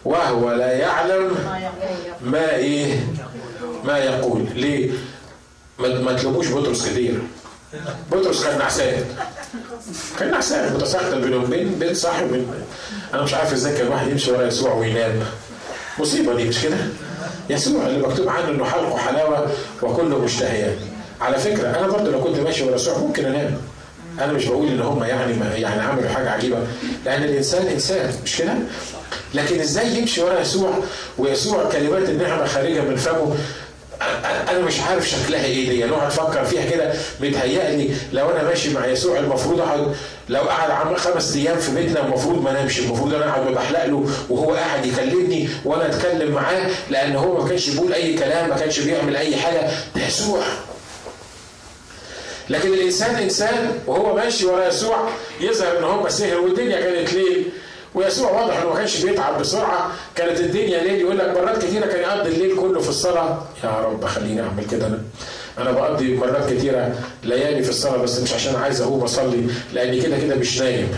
[0.04, 1.36] وهو لا يعلم
[2.22, 3.06] ما إيه
[3.84, 4.44] ما يقول.
[4.54, 4.90] ليه؟
[5.78, 7.22] ما تلوموش بطرس كتير
[8.12, 9.04] بطرس كان نعسان.
[10.18, 12.44] كان نعسان متساقط بينهم بين بين صاحب
[13.14, 15.20] أنا مش عارف إزاي كان الواحد يمشي ورا يسوع وينام.
[15.98, 16.76] مصيبة دي مش كده؟
[17.50, 19.46] يسوع اللي مكتوب عنه إنه حلقه حلاوة
[19.82, 20.76] وكله مشتهيات
[21.20, 23.56] على فكرة أنا برضه لو كنت ماشي ورا يسوع ممكن أنام.
[24.20, 26.58] أنا مش بقول إن هم يعني يعني عملوا حاجة عجيبة
[27.04, 28.54] لأن الإنسان إنسان مش كده؟
[29.34, 30.70] لكن إزاي يمشي ورا يسوع
[31.18, 33.36] ويسوع كلمات النعمة خارجة من فمه؟
[34.50, 38.86] أنا مش عارف شكلها إيه دي نقعد أفكر فيها كده متهيألي لو أنا ماشي مع
[38.86, 39.94] يسوع المفروض أقعد
[40.28, 44.06] لو قعد عم خمس أيام في بيتنا المفروض ما نمشي المفروض أنا أقعد بحلق له
[44.30, 48.80] وهو قاعد يكلمني وأنا أتكلم معاه لأن هو ما كانش بيقول أي كلام ما كانش
[48.80, 49.60] بيعمل أي حاجة.
[49.96, 50.40] ده يسوع.
[52.50, 55.08] لكن الإنسان إنسان وهو ماشي ورا يسوع
[55.40, 57.44] يظهر إن هو سهر والدنيا كانت ليل
[57.94, 62.00] ويسوع واضح إنه ما كانش بيتعب بسرعة كانت الدنيا ليل يقول لك مرات كثيره كان
[62.00, 63.42] يقضي الليل كله في الصلاة.
[63.64, 65.02] يا رب خليني أعمل كده أنا.
[65.58, 66.94] أنا بقضي مرات كثيره
[67.24, 70.88] ليالي في الصلاة بس مش عشان عايز أقوم أصلي لأني كده كده مش نايم.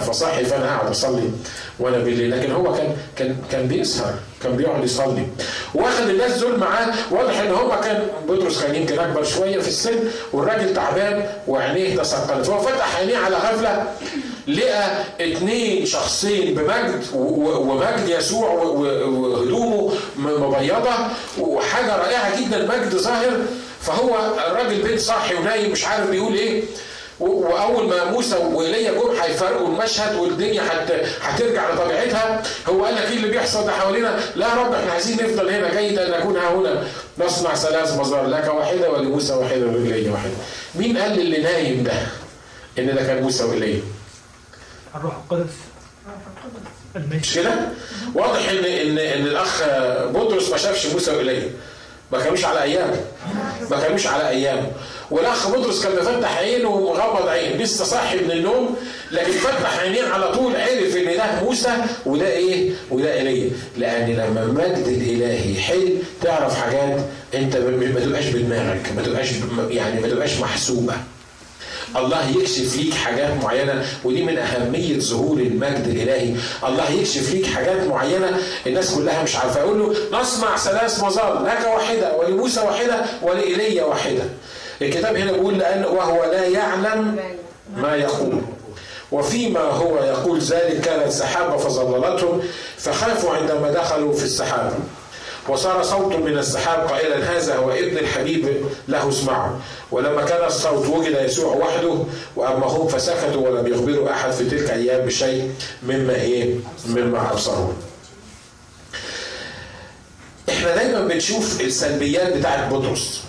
[0.00, 1.30] فصحي فأنا قاعد أصلي
[1.78, 2.30] وأنا بالليل.
[2.30, 5.26] لكن هو كان كان كان بيسهر كان بيقعد يصلي.
[5.74, 9.98] واخد الناس دول معاه واضح إن هم كان بطرس كان يمكن أكبر شوية في السن
[10.32, 13.84] والراجل تعبان وعينيه تثقلت فهو فتح عينيه على غفلة
[14.48, 20.90] لقى اثنين شخصين بمجد ومجد يسوع وهدومه مبيضة
[21.40, 23.40] وحاجة رائعة جدا مجد ظاهر.
[23.88, 26.62] فهو الراجل بيت صاحي ونايم مش عارف بيقول إيه
[27.20, 30.62] وأول ما موسى وإيليا جم هيفرقوا المشهد والدنيا
[31.22, 35.16] هترجع لطبيعتها هو قال لك إيه اللي بيحصل ده حوالينا؟ لا يا رب إحنا عايزين
[35.16, 36.84] نفضل هنا جيد ان نكون ها هنا
[37.18, 40.30] نصنع ثلاث مزار لك واحدة ولموسى واحدة ولإيليا واحدة.
[40.74, 41.92] مين قال اللي نايم ده
[42.78, 43.80] إن ده كان موسى وإيليا؟
[44.94, 45.52] الروح القدس
[46.96, 47.54] مش كده؟
[48.14, 49.62] واضح ان ان إن الأخ
[50.06, 51.50] بطرس ما شافش موسى وإيليا
[52.12, 53.00] ما كانوش على أيامه.
[53.70, 54.66] ما كانوش على أيامه.
[55.10, 57.56] والأخ بطرس كان مفتح عينه ومغمض عينه.
[57.56, 58.76] لسه صاحي من النوم
[59.12, 64.42] لكن فتح عينيه على طول عرف إن ده موسى وده إيه؟ وده ايليا لأن لما
[64.42, 67.00] المجد الإلهي حل تعرف حاجات
[67.34, 69.28] أنت ما تبقاش بدماغك ما تبقاش
[69.70, 70.94] يعني ما تبقاش محسوبة.
[71.96, 76.34] الله يكشف ليك حاجات معينة ودي من أهمية ظهور المجد الإلهي.
[76.68, 81.66] الله يكشف ليك حاجات معينة الناس كلها مش عارفة يقول له نصنع ثلاث مظال لك
[81.74, 84.22] واحدة ولموسى واحدة ولايليا واحدة.
[84.82, 87.16] الكتاب هنا بيقول لأن وهو لا يعلم
[87.76, 88.42] ما يقول.
[89.12, 92.42] وفيما هو يقول ذلك كانت سحابة فظللتهم
[92.78, 94.72] فخافوا عندما دخلوا في السحابة.
[95.48, 99.56] وصار صوت من السحاب قائلا هذا هو ابن الحبيب له اسمعوا
[99.90, 101.98] ولما كان الصوت وجد يسوع وحده
[102.36, 106.54] وأما هم فسكتوا ولم يخبروا أحد في تلك الأيام بشيء مما إيه؟
[106.86, 107.72] مما أبصروا.
[110.48, 113.22] إحنا دايما بنشوف السلبيات بتاعت بطرس.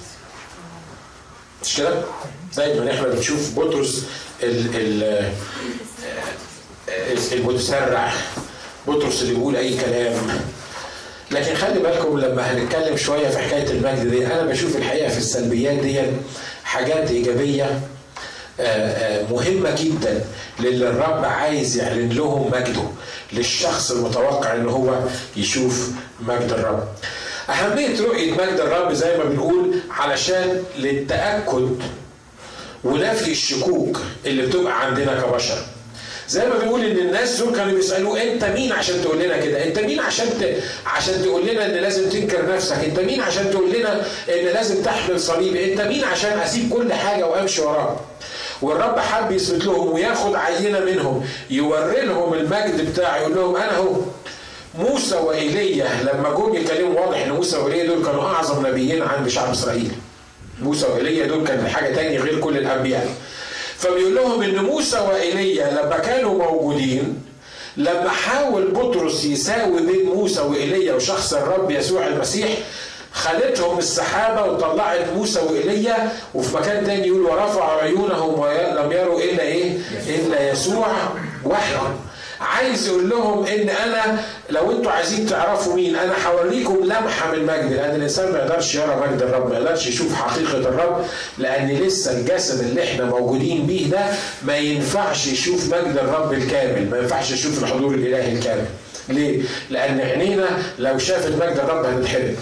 [1.64, 2.02] مش كده؟
[2.58, 4.06] دايما إحنا بنشوف بطرس
[4.44, 5.32] ال ال
[7.34, 8.12] المتسرع.
[8.88, 10.14] بطرس اللي بيقول أي كلام.
[11.32, 15.76] لكن خلي بالكم لما هنتكلم شوية في حكاية المجد دي أنا بشوف الحقيقة في السلبيات
[15.80, 16.02] دي
[16.64, 17.80] حاجات إيجابية
[19.32, 20.26] مهمة جدا
[20.60, 22.84] للي الرب عايز يعلن لهم مجده
[23.34, 25.00] للشخص المتوقع إن هو
[25.38, 25.90] يشوف
[26.22, 26.88] مجد الرب
[27.50, 31.78] أهمية رؤية مجد الرب زي ما بنقول علشان للتأكد
[32.84, 35.58] ونفي الشكوك اللي بتبقى عندنا كبشر.
[36.30, 39.80] زي ما بنقول إن الناس دول كانوا بيسألوه أنت مين عشان تقول لنا كده؟ أنت
[39.80, 40.56] مين عشان ت...
[40.86, 45.20] عشان تقول لنا إن لازم تنكر نفسك؟ أنت مين عشان تقول لنا إن لازم تحمل
[45.20, 47.98] صليب؟ أنت مين عشان أسيب كل حاجة وأمشي وراك؟
[48.62, 53.96] والرب حب يثبت لهم وياخد عينة منهم يوري لهم المجد بتاعه يقول لهم أنا هو
[54.80, 59.52] موسى وإيليا لما جم يتكلموا واضح إن موسى وإيليا دول كانوا أعظم نبيين عند شعب
[59.52, 59.92] إسرائيل.
[60.62, 63.08] موسى وإيليا دول كانوا حاجة تانية غير كل الأنبياء.
[63.80, 67.24] فبيقول لهم إن موسى وايليا لما كانوا موجودين
[67.78, 72.50] لما حاول بطرس يساوي بين موسى وايليا وشخص الرب يسوع المسيح
[73.14, 79.78] خدتهم السحابة وطلعت موسى وإيليا وفي مكان تاني يقول ورفع عيونهم ولم يروا إلا إيه؟
[80.08, 80.88] إلا يسوع
[81.46, 81.82] وحده
[82.42, 87.72] عايز يقول لهم إن أنا لو أنتوا عايزين تعرفوا مين أنا هوريكم لمحة من مجد
[87.74, 91.06] لأن الإنسان ما يقدرش يرى مجد الرب ما يقدرش يشوف حقيقة الرب
[91.38, 94.06] لأن لسه الجسد اللي إحنا موجودين بيه ده
[94.46, 98.66] ما ينفعش يشوف مجد الرب الكامل ما ينفعش يشوف الحضور الإلهي الكامل.
[99.10, 100.50] ليه؟ لأن عينينا
[100.80, 102.36] لو شافت مجد الرب هنتحرق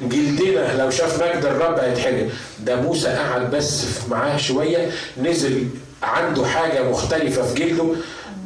[0.00, 2.28] جلدنا لو شاف مجد الرب هيتحرق.
[2.60, 4.90] ده موسى قعد بس معاه شوية
[5.22, 5.66] نزل
[6.02, 7.84] عنده حاجة مختلفة في جلده.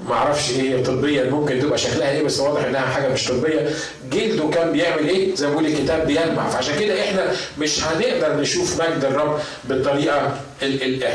[0.07, 3.69] ما أعرفش إيه طبيا ممكن تبقى شكلها إيه بس واضح انها حاجة مش طبية.
[4.13, 6.49] جلده كان بيعمل إيه؟ زي ما بيقول الكتاب بيلمع.
[6.51, 10.41] فعشان كده إحنا مش هنقدر نشوف مجد الرب بالطريقة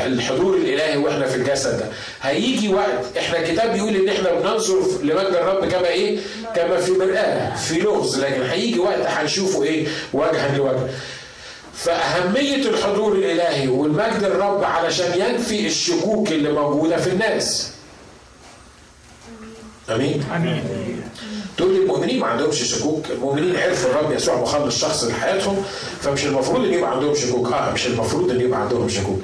[0.06, 1.84] الحضور الإلهي وإحنا في الجسد ده.
[2.22, 6.18] هيجي وقت إحنا الكتاب بيقول ان إحنا بننظر لمجد الرب كما إيه؟
[6.56, 8.20] كما في مرآة في لغز.
[8.20, 10.88] لكن هيجي وقت هنشوفه إيه؟ وجها لوجه.
[11.74, 17.70] فأهمية الحضور الإلهي والمجد الرب علشان ينفي الشكوك اللي موجودة في الناس.
[19.90, 20.24] آمين.
[20.36, 20.64] آمين.
[21.56, 23.04] تقول لي المؤمنين ما عندهمش شكوك.
[23.10, 25.62] المؤمنين عرفوا الرب يسوع مخلص شخص لحياتهم
[26.00, 27.52] فمش المفروض إن يبقى عندهم شكوك.
[27.52, 29.20] آه مش المفروض إن يبقى عندهم شكوك.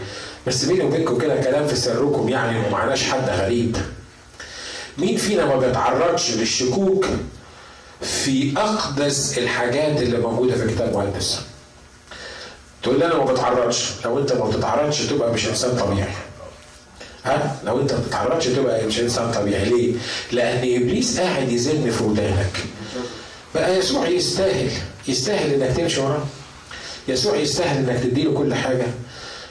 [0.47, 3.77] بس بيني وبينكم كده كلام في سركم يعني وما معناش حد غريب.
[4.99, 7.07] مين فينا ما بيتعرضش للشكوك
[8.01, 11.41] في أقدس الحاجات اللي موجودة في الكتاب المقدس؟
[12.83, 13.91] تقول لي أنا ما بتعرضش.
[14.05, 16.09] لو أنت ما بتتعرضش تبقى مش إنسان طبيعي.
[17.25, 19.93] ها لو انت ما بتتعرضش تبقى مش إنسان طبيعي؟ ليه؟
[20.33, 22.53] لأن إبليس قاعد يزن في ودانك.
[23.55, 24.71] بقى يسوع يستاهل
[25.09, 26.25] يستاهل إنك تمشي وراه
[27.09, 28.87] يسوع يستاهل إنك تديله كل حاجة.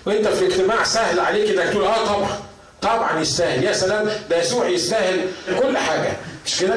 [0.05, 2.29] وأنت في الاجتماع سهل عليك إنك تقول آه طبعا
[2.81, 3.63] طبعا يستاهل.
[3.63, 5.19] يا سلام ده يسوع يستاهل
[5.61, 6.13] كل حاجة.
[6.45, 6.75] مش كده؟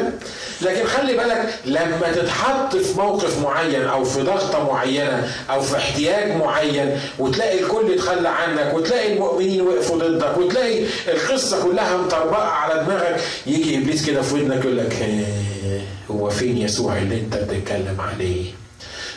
[0.62, 6.36] لكن خلي بالك لما تتحط في موقف معين أو في ضغطة معينة أو في احتياج
[6.36, 13.20] معين وتلاقي الكل اتخلى عنك وتلاقي المؤمنين وقفوا ضدك وتلاقي القصة كلها مطربقة على دماغك
[13.46, 14.96] يجي إبليس كده في ودنك يقول لك
[16.10, 18.44] هو فين يسوع اللي أنت بتتكلم عليه؟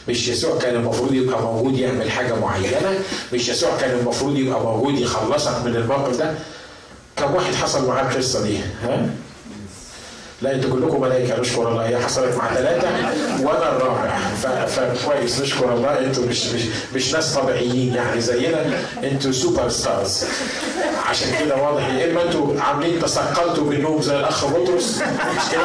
[0.08, 2.99] مش يسوع كان المفروض يبقى موجود يعمل حاجة معينة؟
[3.34, 6.34] مش يسوع كان المفروض يبقى موجود يخلصك من الموقف ده؟
[7.17, 9.10] كم واحد حصل معاه القصة دي؟ ها؟
[10.41, 11.88] لا أنتوا كلكم ملائكه نشكر الله.
[11.88, 12.88] هي حصلت مع ثلاثة
[13.41, 14.19] وأنا الرابع.
[14.65, 15.41] فكويس.
[15.41, 16.00] نشكر الله.
[16.00, 16.62] أنتوا مش مش
[16.95, 18.65] مش ناس طبيعيين يعني زينا.
[19.04, 20.25] أنتوا super stars.
[21.10, 21.88] عشان كده واضح.
[21.93, 24.98] يا إما أنتوا عاملين تثقلتوا بالنوم زي الأخ بطرس.
[25.38, 25.62] مش كده؟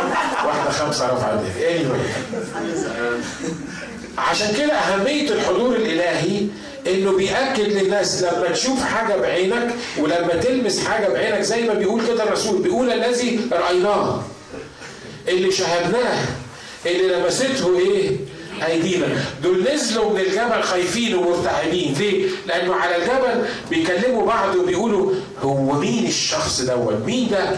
[0.47, 2.41] واحدة خمسة رفعت anyway.
[4.19, 6.47] عشان كده أهمية الحضور الإلهي
[6.87, 12.25] إنه بيأكد للناس لما تشوف حاجة بعينك ولما تلمس حاجة بعينك زي ما بيقول كده
[12.25, 12.63] الرسول.
[12.63, 14.23] بيقول الذي رأيناه.
[15.29, 16.25] اللي شاهدناه
[16.87, 18.11] اللي لمسته إيه؟
[18.67, 19.07] أيدينا.
[19.43, 21.95] دول نزلوا من الجبل خايفين ومرتعبين.
[21.99, 27.57] ليه؟ لأنه على الجبل بيكلموا بعض وبيقولوا هو مين الشخص دوت؟ مين ده؟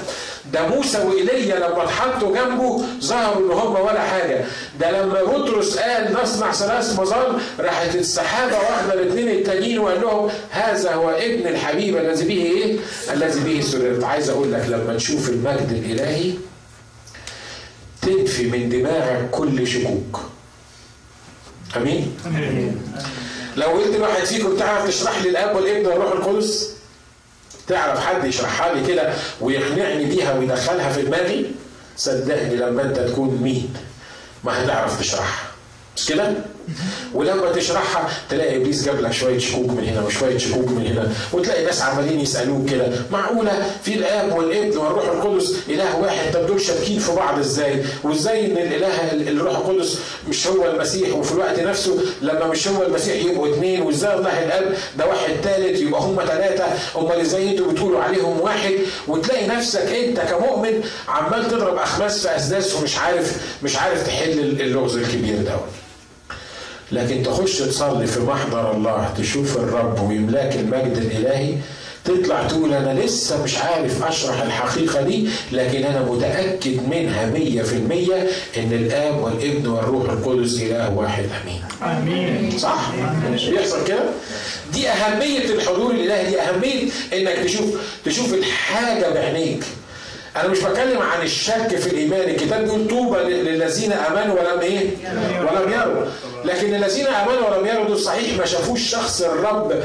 [0.52, 4.44] ده موسى وإيليا لما اتحطوا جنبه ظهروا إن هم ولا حاجة.
[4.80, 10.94] ده لما بطرس قال نصنع ثلاث مظال راحت السحابة واخدة الاثنين التانيين وقال لهم هذا
[10.94, 12.76] هو ابن الحبيب الذي به إيه؟
[13.12, 16.32] الذي به سررت عايز أقول لك لما تشوف المجد الإلهي
[18.02, 20.20] تنفي من دماغك كل شكوك.
[21.76, 22.82] أمين؟ أمين.
[23.56, 26.70] لو قلت لواحد فيكم تعرف تشرح لي الأب والابن والروح القدس؟
[27.68, 31.52] تعرف حد يشرحها لي كده ويقنعني بيها ويدخلها في دماغي؟
[31.96, 33.74] صدقني لما أنت تكون مين
[34.44, 35.50] ما هتعرف تشرحها
[35.96, 36.34] مش كده؟
[37.14, 41.64] ولما تشرحها تلاقي إبليس جاب لك شوية شكوك من هنا وشوية شكوك من هنا وتلاقي
[41.64, 46.98] ناس عمالين يسألوك كده معقولة في الآب والابن والروح القدس إله واحد طب دول شابكين
[46.98, 49.98] في بعض إزاي؟ وإزاي إن الإله الروح القدس
[50.28, 54.74] مش هو المسيح وفي الوقت نفسه لما مش هو المسيح يبقوا اثنين وإزاي الله الآب
[54.98, 56.64] ده واحد ثالث يبقى هم ثلاثة
[56.96, 58.72] امال إزاي أنتوا بتقولوا عليهم واحد
[59.08, 64.96] وتلاقي نفسك أنت كمؤمن عمال تضرب أخماس في أسداس ومش عارف مش عارف تحل اللغز
[64.96, 65.68] الكبير دوت.
[66.92, 71.54] لكن تخش تصلي في محضر الله تشوف الرب ويملاك المجد الإلهي
[72.04, 77.72] تطلع تقول أنا لسه مش عارف أشرح الحقيقة دي لكن أنا متأكد منها مية في
[77.72, 78.26] المية
[78.56, 81.24] إن الآب والابن والروح القدس إله واحد.
[81.44, 81.62] آمين.
[81.82, 82.58] آمين.
[82.58, 82.90] صح؟
[83.32, 84.02] مش بيحصل كده؟
[84.72, 89.64] دي أهمية الحضور الإلهي دي أهمية إنك تشوف تشوف الحاجة بعينيك.
[90.36, 92.20] أنا مش بتكلم عن الشك في الإيمان.
[92.20, 94.90] الكتاب بيقول طوبى للذين آمنوا ولم إيه؟
[95.40, 96.04] ولم يروا.
[96.44, 99.82] لكن الذين آمنوا ولم يروا دول صحيح ما شافوش شخص الرب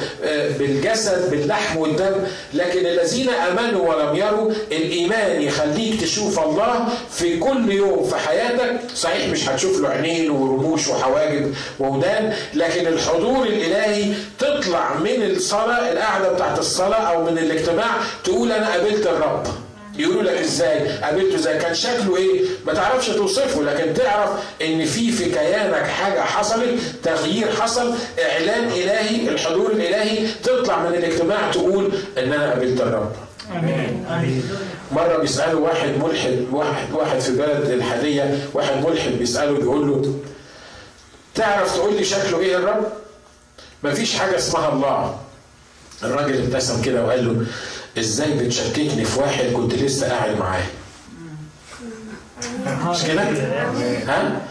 [0.59, 2.15] بالجسد باللحم والدم.
[2.53, 8.79] لكن الذين آمنوا ولم يروا الإيمان يخليك تشوف الله في كل يوم في حياتك.
[8.95, 12.33] صحيح مش هتشوف له عينين ورموش وحواجب وودان.
[12.53, 17.91] لكن الحضور الإلهي تطلع من الصلاة القعدة بتاعت الصلاة أو من الاجتماع
[18.23, 19.47] تقول أنا قابلت الرب.
[19.97, 24.29] يقولوا لك إزاي؟ قابلته إزاي؟ كان شكله إيه؟ ما تعرفش توصفه لكن تعرف
[24.61, 27.93] إن في في كيانك حاجة حصلت تغيير حصل
[28.31, 33.11] إعلان إلهي الحضور الإلهي تطلع من الاجتماع تقول إن أنا قابلت الرب.
[33.55, 34.05] آمين.
[34.09, 34.49] آمين.
[34.91, 40.13] مرة بيسألوا واحد ملحد واحد واحد في بلد الحدية واحد ملحد بيساله بيقول له
[41.35, 42.87] تعرف تقول لي شكله إيه الرب
[43.83, 45.17] مفيش حاجة اسمها الله.
[46.03, 47.45] الراجل ابتسم كده وقال له
[47.99, 50.63] إزاي بتشككني في واحد كنت لسه قاعد معاه؟
[52.91, 53.21] مش كده؟
[54.07, 54.41] ها؟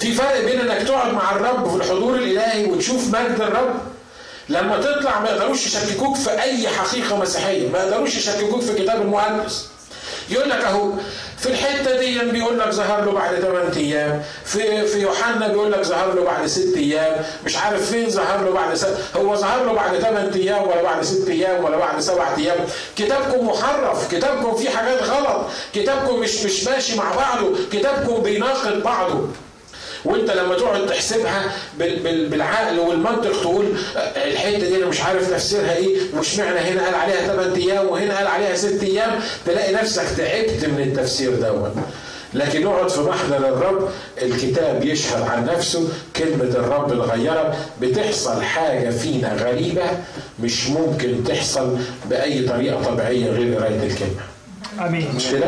[0.00, 3.74] في فرق بين انك تقعد مع الرب في الحضور الإلهي وتشوف مجد الرب.
[4.48, 9.66] لما تطلع ما يقدروش يشككوك في أي حقيقة مسيحية ما يقدروش يشككوك في الكتاب المقدس.
[10.30, 10.92] يقول لك أهو
[11.38, 15.82] في الحتة دي بيقول لك ظهر له بعد 8 أيام في في يوحنا بيقول لك
[15.82, 18.86] ظهر له بعد 6 أيام مش عارف فين ظهر له بعد س...
[19.16, 22.56] هو ظهر له بعد 8 أيام ولا بعد 6 أيام ولا بعد 7 أيام.
[22.96, 29.28] كتابكم محرف كتابكم فيه حاجات غلط كتابكم مش مش ماشي مع بعضه كتابكم بيناقض بعضه.
[30.04, 31.52] وانت لما تقعد تحسبها
[32.04, 33.64] بالعقل والمنطق تقول
[34.16, 38.16] الحتة دي أنا مش عارف تفسيرها إيه وش معنى هنا قال عليها 8 أيام وهنا
[38.16, 41.72] قال عليها 6 أيام تلاقي نفسك تعبت من التفسير دوت.
[42.34, 43.88] لكن نقعد في محضر الرب
[44.22, 49.82] الكتاب يشهد عن نفسه كلمة الرب الغيرة بتحصل حاجة فينا غريبة
[50.42, 51.76] مش ممكن تحصل
[52.10, 54.20] بأي طريقة طبيعية غير قراية الكلمة.
[54.88, 55.08] آمين.
[55.16, 55.46] مش كده؟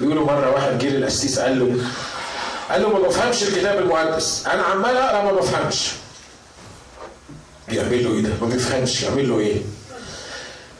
[0.00, 1.76] بيقولوا مرة واحد جه للقسيس قال له
[2.70, 4.46] قال له ما بفهمش الكتاب المقدس.
[4.46, 5.90] أنا عمال أقرأ ما بفهمش.
[7.68, 9.02] بيعمل له إيه ده؟ ما بيفهمش.
[9.02, 9.56] يعمل له إيه؟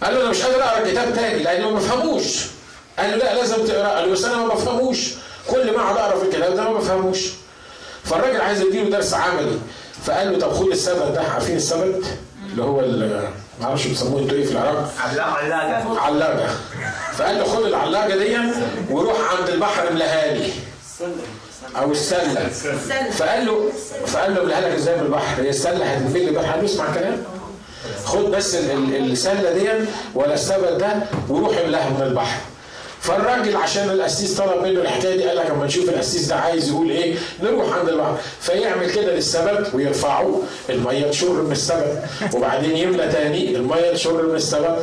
[0.02, 2.46] قال له أنا مش قادر أقرأ الكتاب تاني لأن ما بفهموش.
[2.98, 3.88] قال له لا لازم تقرأ.
[3.88, 5.10] قال له بس أنا ما بفهموش.
[5.50, 7.18] كل ما أقعد أقرأ في الكتاب ده ما بفهموش.
[8.04, 9.58] فالراجل عايز يديله درس عملي.
[10.04, 11.20] فقال له طب خد السبت ده.
[11.22, 12.04] عارفين السبت؟
[12.50, 12.80] اللي هو
[13.60, 14.92] ما أعرفش بيسموه أنتوا إيه في العراق.
[15.00, 16.56] علاقة علاقه
[17.12, 18.38] فقال له خد العلاقة دي
[18.90, 20.48] وروح عند البحر املاها
[21.76, 22.48] أو السله
[23.10, 23.68] فقال له
[24.06, 27.22] فقال له املاها لك إزاي البحر هي السلة هتنفجر البحر هتسمع كلام
[28.04, 29.68] خد بس ال- ال- السلة دي
[30.14, 30.92] ولا السبت ده
[31.28, 32.38] وروح املاها من البحر.
[33.00, 36.90] فالراجل عشان القسيس طلب منه الحكاية دي قال لك أما نشوف القسيس ده عايز يقول
[36.90, 38.16] إيه نروح عند البحر.
[38.40, 40.42] فيعمل كده للسبت ويرفعوه.
[40.70, 42.02] المية تشر من السبت
[42.34, 44.78] وبعدين يملى تاني المية تشر من السبت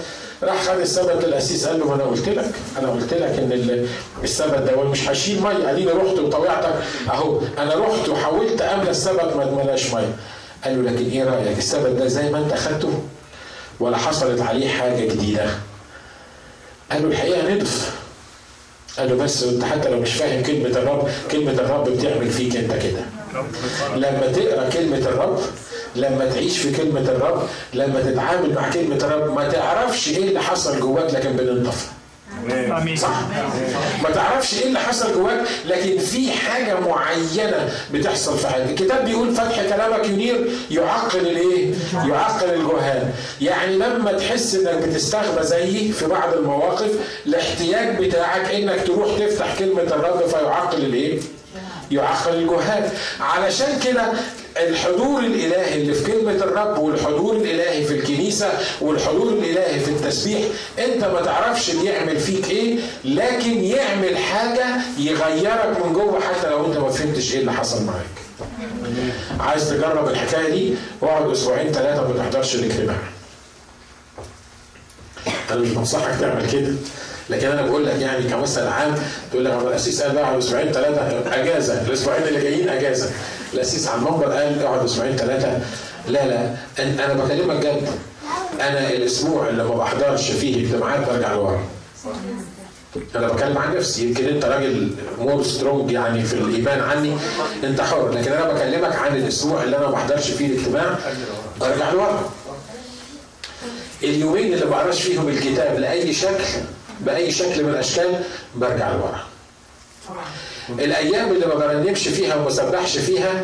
[0.45, 3.87] راح خد السبت للقسيس قال له ما أنا قلت لك أنا قلت لك إن ال-
[4.23, 6.73] السبت ده مش هشيل ميه اديني رحت وطوعتك
[7.09, 7.39] أهو.
[7.57, 10.15] أنا رحت وحاولت املى السبت ما اتملاش ميه
[10.63, 13.01] قال له لكن إيه رأيك؟ السبت ده زي ما أنت خدته
[13.79, 15.45] ولا حصلت عليه حاجة جديدة؟
[16.91, 17.91] قال له الحقيقة نضف
[18.97, 22.71] قال له بس أنت حتى لو مش فاهم كلمة الرب كلمة الرب بتعمل فيك أنت
[22.73, 23.01] كده.
[23.95, 25.39] لما تقرأ كلمة الرب
[25.95, 30.79] لما تعيش في كلمة الرب لما تتعامل مع كلمة الرب ما تعرفش إيه اللي حصل
[30.79, 31.85] جواك لكن بننطفى
[32.77, 32.95] آمين.
[32.95, 33.19] صح؟
[34.03, 38.69] ما تعرفش إيه اللي حصل جواك لكن في حاجة معينة بتحصل في حياتك.
[38.81, 41.73] الكتاب بيقول فتح كلامك ينير يعقل الإيه؟
[42.09, 43.09] يعقل الجهال.
[43.41, 46.91] يعني لما تحس إنك بتستغبى زيي في بعض المواقف
[47.25, 51.19] الاحتياج بتاعك إنك تروح تفتح كلمة الرب فيعقل الإيه؟
[51.91, 52.89] يعقل الجهال.
[53.19, 54.03] علشان كده
[54.57, 58.51] الحضور الإلهي اللي في كلمة الرب والحضور الإلهي في الكنيسة
[58.81, 60.39] والحضور الإلهي في التسبيح
[60.79, 64.65] أنت ما تعرفش بيعمل فيك إيه لكن يعمل حاجة
[64.99, 68.05] يغيرك من جوه حتى لو أنت ما فهمتش إيه اللي حصل معاك.
[69.39, 70.73] عايز تجرب الحكاية دي؟
[71.03, 72.95] اقعد أسبوعين ثلاثة ما تحضرش الاجتماع
[75.51, 76.73] أنا مش بنصحك تعمل كده.
[77.29, 78.95] لكن أنا بقول لك يعني كمثل عام
[79.31, 81.81] تقول لك الاسيس قال بقى أسبوعين ثلاثة أجازة.
[81.81, 83.09] الأسبوعين اللي جايين أجازة.
[83.53, 85.59] الاسيس على المنبر قال اقعد أسبوعين ثلاثة
[86.07, 87.89] لا لا أنا بكلمك جد.
[88.61, 91.63] أنا الأسبوع اللي ما بحضرش فيه اجتماعات برجع لورا.
[93.15, 94.07] أنا بتكلم عن نفسي.
[94.07, 97.17] يمكن أنت راجل more strong يعني في الإيمان عني.
[97.63, 98.09] أنت حر.
[98.11, 100.97] لكن أنا بكلمك عن الأسبوع اللي أنا ما بحضرش فيه الاجتماع
[101.59, 102.29] برجع لورا.
[104.03, 106.43] اليومين اللي بقراش فيهم الكتاب لأي شكل
[107.01, 108.23] بأي شكل من الأشكال
[108.55, 109.23] برجع لورا.
[110.69, 113.43] الأيام اللي ما برنمش فيها وما سبحش فيها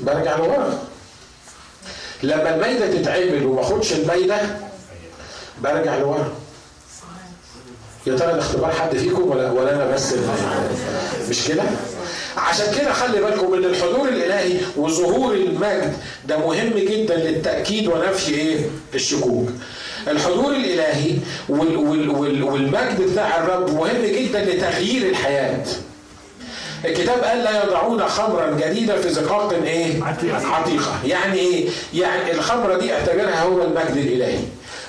[0.00, 0.78] برجع لورا
[2.22, 4.38] لما الميدة تتعمل وما أخدش الميدة
[5.62, 6.32] برجع لورا
[8.06, 10.14] يا ترى ده اختبار حد فيكم ولا ولا أنا بس
[11.28, 11.62] مش كده؟
[12.36, 18.58] عشان كده خلي بالكم إن الحضور الإلهي وظهور المجد ده مهم جدا للتأكيد ونفي إيه؟
[18.94, 19.48] الشكوك.
[20.08, 21.14] الحضور الإلهي
[21.48, 25.64] وال وال وال والمجد بتاع الرب مهم جدا لتغيير الحياة.
[26.84, 31.00] الكتاب قال لا يضعون خمرا جديده في زقاق إيه؟ عتيقة.
[31.06, 34.38] يعني إيه؟ يعني الخمره دي اعتبرها هو المجد الإلهي.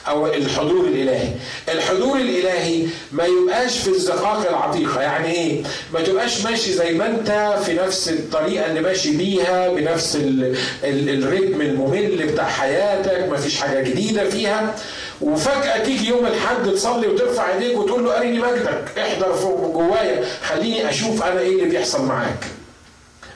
[0.08, 1.30] أو الحضور الإلهي
[1.74, 5.64] الحضور الإلهي ما يبقاش في الزقاق العتيقة يعني إيه
[5.94, 11.24] ما تبقاش ماشي زي ما أنت في نفس الطريقة اللي ماشي بيها بنفس ال ال
[11.24, 14.76] الريتم الممل بتاع حياتك ما فيش حاجة جديدة فيها
[15.22, 18.84] وفجأة تيجي يوم الحد تصلي وترفع ايديك وتقول له ارني مجدك.
[19.00, 20.26] احضر فوق جوايا.
[20.50, 22.46] خليني أشوف أنا إيه اللي بيحصل معاك.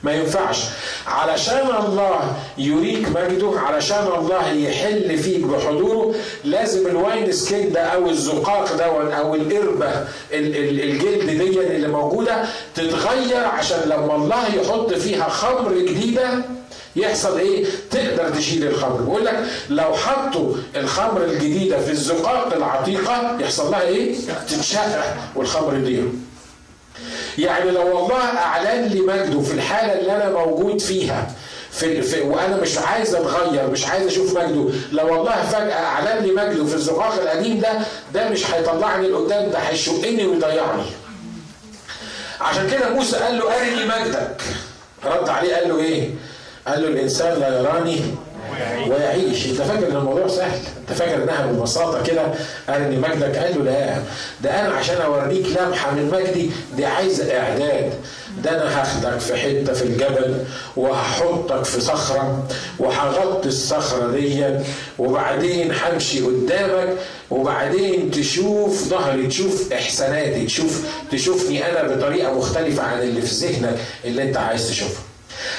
[0.04, 0.64] ما ينفعش.
[1.08, 2.20] علشان الله
[2.58, 8.86] يريك مجده علشان الله يحل فيك بحضوره لازم ال wineskin ده أو الزقاق ده
[9.20, 9.90] أو القربة
[10.34, 16.30] ال- ال- الجلد دي اللي موجودة تتغير عشان لما الله يحط فيها خمر جديدة
[16.96, 19.02] يحصل إيه؟ تقدر تشيل الخمر.
[19.02, 24.16] بيقول لك لو حطوا الخمر الجديدة في الزقاق العتيقة يحصل لها إيه؟
[24.50, 26.04] تتشقق والخمر يضيع.
[27.38, 31.32] يعني لو الله أعلن لي مجده في الحالة اللي أنا موجود فيها
[31.72, 36.32] في, في وأنا مش عايز أتغير مش عايز أشوف مجده لو الله فجأة أعلن لي
[36.32, 37.80] مجده في الزقاق القديم ده
[38.14, 40.84] ده مش هيطلعني لقدام ده هيشقني ويضيعني.
[42.42, 44.42] عشان كده موسى قال له أرني مجدك.
[45.06, 46.10] رد عليه قال له إيه؟
[46.68, 48.02] قال له الإنسان لا يراني
[48.90, 49.46] ويعيش.
[49.46, 50.60] أنت فاكر إن الموضوع سهل؟
[50.90, 52.22] أنت فاكر إنها ببساطة كده؟
[52.70, 53.98] ارني مجدك؟ قال له لا.
[54.44, 57.94] ده أنا عشان أوريك لمحة من مجدي دي عايزة إعداد.
[58.44, 60.38] ده أنا هاخدك في حتة في الجبل
[60.78, 62.48] وهحطك في صخرة
[62.80, 64.46] وهغطي الصخرة دي
[65.00, 66.90] وبعدين همشي قدامك
[67.32, 74.24] وبعدين تشوف ظهري تشوف إحساناتي تشوف تشوفني أنا بطريقة مختلفة عن اللي في ذهنك اللي
[74.24, 75.00] أنت عايز تشوفه.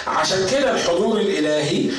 [0.07, 1.91] عشان كده الحضور الإلهي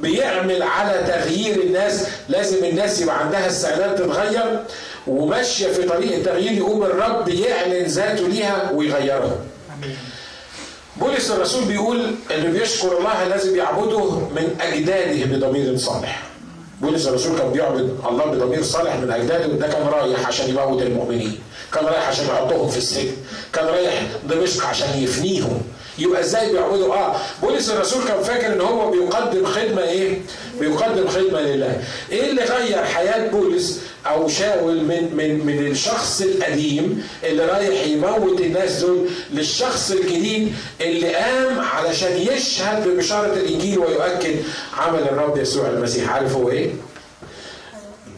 [0.00, 2.06] بيعمل على تغيير الناس.
[2.28, 4.64] لازم الناس يبقى عندها استعداد تتغير
[5.06, 9.36] وماشية في طريق التغيير يقوم الرب يعلن ذاته ليها ويغيرها.
[10.96, 16.22] بولس الرسول بيقول اللي بيشكر الله لازم يعبده من أجداده بضمير صالح.
[16.80, 21.38] بولس الرسول كان بيعبد الله بضمير صالح من أجداده وده كان رايح عشان يموت المؤمنين
[21.72, 23.12] كان رايح عشان يحطهم في السجن
[23.52, 25.62] كان رايح دمشق عشان يفنيهم.
[25.98, 30.18] يبقى إزاي بيعبدوا؟ آه بولس الرسول كان فاكر إن هو بيقدم خدمة إيه؟
[30.60, 31.82] بيقدم خدمة لله.
[32.12, 38.40] إيه اللي غير حياة بولس أو شاول من من من الشخص القديم اللي رايح يموت
[38.40, 44.36] الناس دول للشخص الجديد اللي قام علشان يشهد ببشارة الإنجيل ويؤكد
[44.76, 46.70] عمل الرب يسوع المسيح؟ عارف هو إيه؟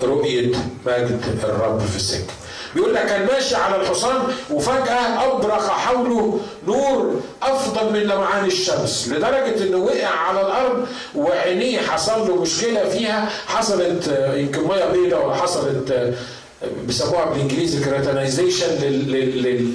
[0.03, 0.47] رؤية
[0.87, 2.33] مجد الرب في السكه
[2.75, 9.63] بيقول لك كان ماشي على الحصان وفجأة أبرق حوله نور أفضل من لمعان الشمس لدرجة
[9.63, 16.15] إنه وقع على الأرض وعينيه حصل له مشكلة فيها حصلت يمكن مية بيضاء ولا حصلت
[16.87, 18.67] بيسموها بالإنجليزي كراتينايزيشن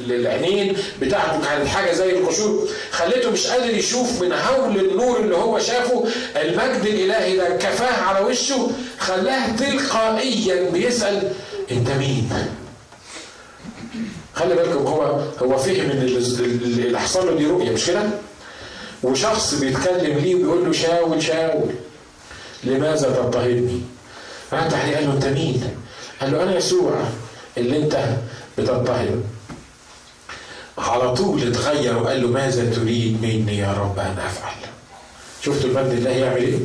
[0.08, 5.60] للعينين بتاعته كانت حاجة زي القشور خليته مش قادر يشوف من هول النور اللي هو
[5.60, 6.04] شافه
[6.36, 11.32] المجد الإلهي ده كفاه على وشه خلاه تلقائيا بيسأل
[11.72, 12.30] أنت مين؟
[14.40, 15.02] خلي بالكم هو
[15.42, 18.04] هو فهم ان اللي حصل له دي رؤيه مش كده؟
[19.04, 21.70] وشخص بيتكلم ليه وبيقول له شاول شاول
[22.64, 23.82] لماذا تضطهدني؟
[24.54, 25.64] رد عليه قال له أنت مين؟
[26.22, 26.92] قال له أنا يسوع
[27.58, 28.06] اللي أنت
[28.58, 29.24] بتضطهد
[30.78, 34.54] على طول اتغير وقال له ماذا تريد مني يا رب أن أفعل؟
[35.46, 36.58] شفتوا المجد الله يعمل إيه؟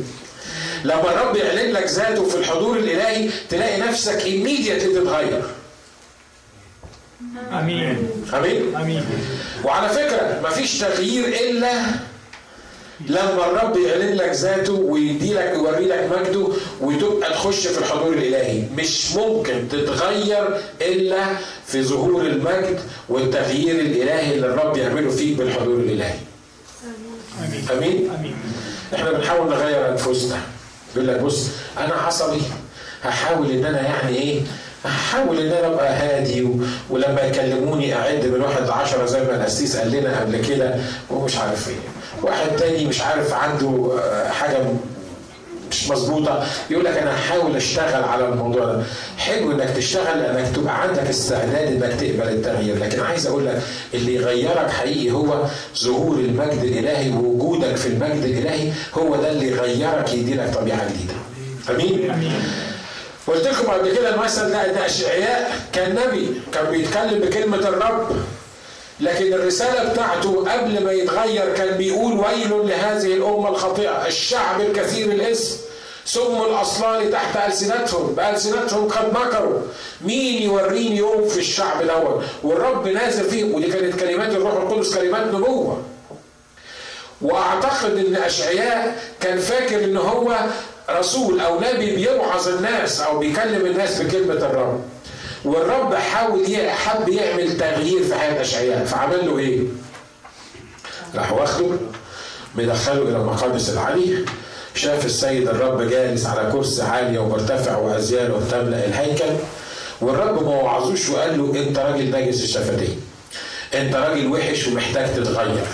[0.83, 5.41] لما الرب يعلن لك ذاته في الحضور الإلهي تلاقي نفسك immediately تتغير.
[7.51, 8.09] آمين.
[8.33, 9.03] آمين؟ آمين.
[9.63, 11.71] وعلى فكرة مفيش تغيير إلا
[13.07, 16.47] لما الرب يعلن لك ذاته ويدي لك يوري لك مجده
[16.81, 18.63] وتبقى تخش في الحضور الإلهي.
[18.77, 21.25] مش ممكن تتغير إلا
[21.67, 26.19] في ظهور المجد والتغيير الإلهي اللي الرب يعمله فيك بالحضور الإلهي.
[27.39, 27.67] آمين.
[27.71, 28.09] آمين.
[28.19, 28.35] آمين.
[28.95, 30.37] إحنا بنحاول نغير أنفسنا.
[30.95, 31.47] يقول لك بص
[31.77, 32.41] أنا عصبي.
[33.03, 34.41] هحاول إن أنا يعني إيه
[34.85, 36.47] هحاول إن أنا أبقى هادي.
[36.89, 40.75] ولما يكلموني أعد من واحد لعشرة زي ما القسيس قال لنا قبل كده
[41.11, 41.75] ومش عارف إيه.
[42.23, 44.57] واحد تاني مش عارف عنده آه، حاجة
[45.71, 48.83] مش مظبوطة يقول لك أنا هحاول أشتغل على الموضوع ده.
[49.17, 52.77] حلو إنك تشتغل لانك تبقى عندك استعداد إنك تقبل التغيير.
[52.79, 53.61] لكن عايز أقول لك
[53.93, 55.43] اللي يغيرك حقيقي هو
[55.83, 61.13] ظهور المجد الإلهي ووجودك في المجد الإلهي هو ده اللي يغيرك يديلك طبيعة جديدة.
[61.69, 62.31] آمين؟ آمين.
[63.27, 65.59] قلت لكم قبل كده المثل ده ان أشعياء.
[65.73, 66.41] كان نبي.
[66.53, 68.15] كان بيتكلم بكلمة الرب.
[68.99, 75.57] لكن الرسالة بتاعته قبل ما يتغير كان بيقول ويل لهذه الأمة الخاطئه الشعب الكثير الاسم
[76.05, 78.15] سم الأصلان تحت ألسنتهم.
[78.15, 79.59] بألسنتهم قد مكروا.
[80.01, 85.27] مين يوريني يوم في الشعب دوت؟ والرب نازل فيهم ودي كانت كلمات الروح القدس كلمات
[85.27, 85.81] نبوة.
[87.21, 90.35] وأعتقد إن أشعياء كان فاكر إن هو
[90.89, 94.81] رسول أو نبي بيوعظ الناس أو بيكلم الناس بكلمة الرب.
[95.45, 99.59] والرب حاول حب يعمل تغيير في حياه اشعياء فعمل له إيه؟
[101.15, 101.65] راح واخده
[102.55, 104.25] مدخله إلى المقدس العالي
[104.75, 109.33] شاف السيد الرب جالس على كرسي عالي ومرتفع وازياله تملا الهيكل.
[110.01, 113.01] والرب ما وعظوش وقال له انت راجل نجس الشفتين.
[113.73, 115.65] انت راجل وحش ومحتاج تتغير.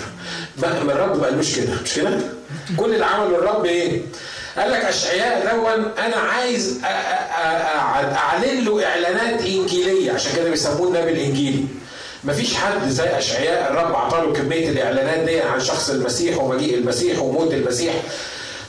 [0.58, 1.72] ما الرب ما قالوش كده.
[1.84, 2.18] مش كده؟
[2.76, 4.02] كل اللي عمله الرب إيه؟
[4.58, 6.80] قال لك أشعياء دون أنا عايز
[8.16, 11.64] أعلن له إعلانات انجيليه عشان كده بيسموه النبي الانجيلي
[12.24, 17.52] مفيش حد زي أشعياء الرب عطاله كمية الإعلانات دي عن شخص المسيح ومجيء المسيح وموت
[17.54, 17.94] المسيح.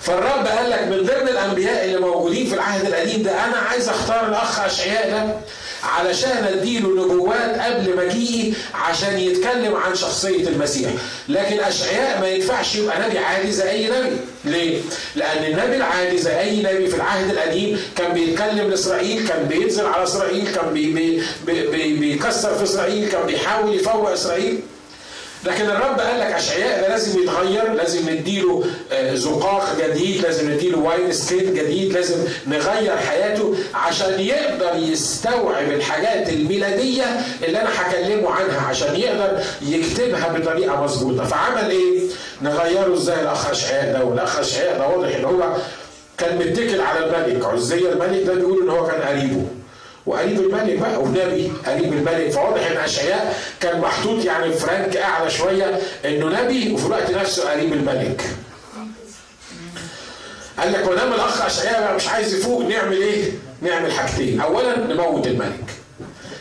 [0.02, 4.28] فالرب قال لك من ضمن الأنبياء اللي موجودين في العهد القديم ده أنا عايز أختار
[4.28, 5.36] الأخ أشعياء ده.
[5.84, 10.92] علشان أديله نبوات قبل مجيئي عشان يتكلم عن شخصية المسيح.
[11.30, 14.18] لكن أشعياء ما ينفعش يبقى نبي عادي زي أي نبي.
[14.46, 14.82] ليه؟
[15.16, 20.04] لأن النبي العادي زي أي نبي في العهد القديم كان بيتكلم لإسرائيل كان بينزل على
[20.04, 21.22] إسرائيل كان بي بي
[21.68, 24.60] بي بيكسر في إسرائيل كان بيحاول يفوق إسرائيل.
[25.46, 28.64] لكن الرب قال لك أشعياء ده لازم يتغير لازم نديله
[29.14, 32.16] زقاق جديد لازم نديله wineskin جديد لازم
[32.48, 37.04] نغير حياته عشان يقدر يستوعب الحاجات الميلادية
[37.44, 41.24] اللي أنا هكلمه عنها عشان يقدر يكتبها بطريقة مظبوطة.
[41.24, 42.00] فعمل إيه؟
[42.42, 45.56] نغيره إزاي؟ الأخ أشعياء ده والأخ أشعياء ده واضح إن هو
[46.18, 47.46] كان متكل على الملك.
[47.46, 49.46] عزية الملك ده بيقول إن هو كان قريبه.
[50.06, 55.30] وقريب الملك بقى ونبي قريب الملك فواضح إن اشعياء كان محطوط يعني في رانك أعلى
[55.30, 58.22] شوية إنه نبي وفي الوقت نفسه قريب الملك.
[60.60, 63.32] قال لك ما دام الاخ اشعياء مش عايز يفوق نعمل إيه؟
[63.62, 65.64] نعمل حاجتين، اولا نموت الملك.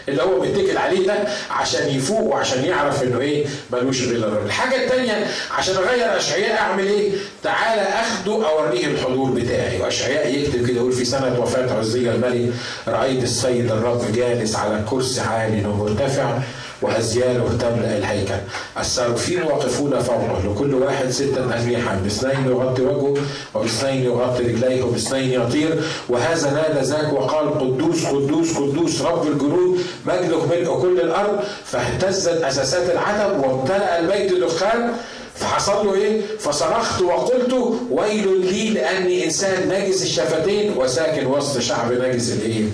[0.09, 1.15] اللي هو متكل عليه ده
[1.51, 4.47] عشان يفوق وعشان يعرف انه إيه ملوش غير الرب.
[4.47, 5.27] الحاجة الثانية
[5.59, 7.11] عشان اغير أشعياء اعمل إيه؟
[7.43, 12.53] تعالى أخده أوريه الحضور بتاعي وأشعياء يكتب كده يقول في سنه وفاة عزيه الملك
[12.89, 16.39] رأيت السيد الرب جالس على كرسي عال ومرتفع
[16.83, 18.35] وأزياله تملأ الهيكل
[18.81, 23.15] السرافين واقفون فوقه لكل واحد ستة أجنحة باثنين يغطي وجهه
[23.55, 30.47] وباثنين يغطي رجليه وباثنين يطير وهذا نادى ذاك وقال قدوس قدوس قدوس رب الجنود مجده
[30.47, 34.93] ملء كل الأرض فاهتزت أساسات العتب وامتلأ البيت دخان
[35.35, 37.55] فحصل له إيه؟ فصرخت وقلت
[37.91, 42.65] ويل لي لأني إنسان نجس الشفتين وساكن وسط شعب نجس الإيه؟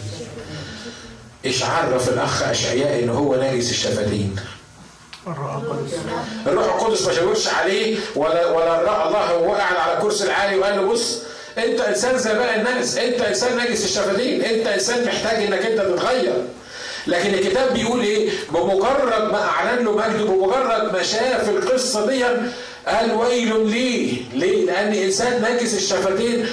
[1.48, 4.36] إيش عرف الأخ أشعياء ان هو نجس الشفتين؟
[6.46, 10.82] الروح القدس ما شاورش عليه ولا ولا الله وهو قاعد على كرسي العالي وقال له
[10.82, 11.18] بص
[11.58, 16.44] أنت إنسان زي باقي الناس أنت إنسان نجس الشفتين أنت إنسان محتاج إنك أنت تتغير.
[17.06, 22.24] لكن الكتاب بيقول إيه؟ بمجرد ما أعلن له مجده بمجرد ما شاف القصة دي
[22.96, 24.16] قال ويل لي.
[24.34, 26.46] ليه؟ لأن إنسان نجس الشفتين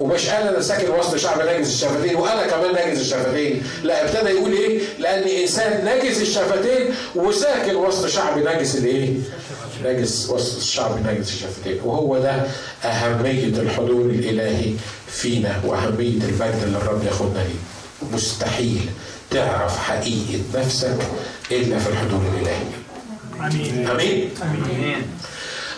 [0.00, 3.62] ومش قال أنا ساكن وسط شعب نجس الشفتين وأنا كمان نجس الشفتين.
[3.82, 9.10] لا ابتدى يقول إيه؟ لأن إنسان نجس الشفتين وساكن وسط شعب نجس الإيه؟
[9.84, 11.80] نجس وسط الشعب نجس الشفتين.
[11.84, 12.42] وهو ده
[12.84, 14.72] أهمية الحضور الإلهي
[15.08, 18.12] فينا وأهمية المجد اللي الرب ياخدنا ليه.
[18.12, 18.80] مستحيل
[19.30, 20.96] تعرف حقيقة نفسك
[21.50, 22.64] إلا في الحضور الإلهي.
[23.40, 23.88] آمين.
[23.90, 25.02] آمين؟ آمين.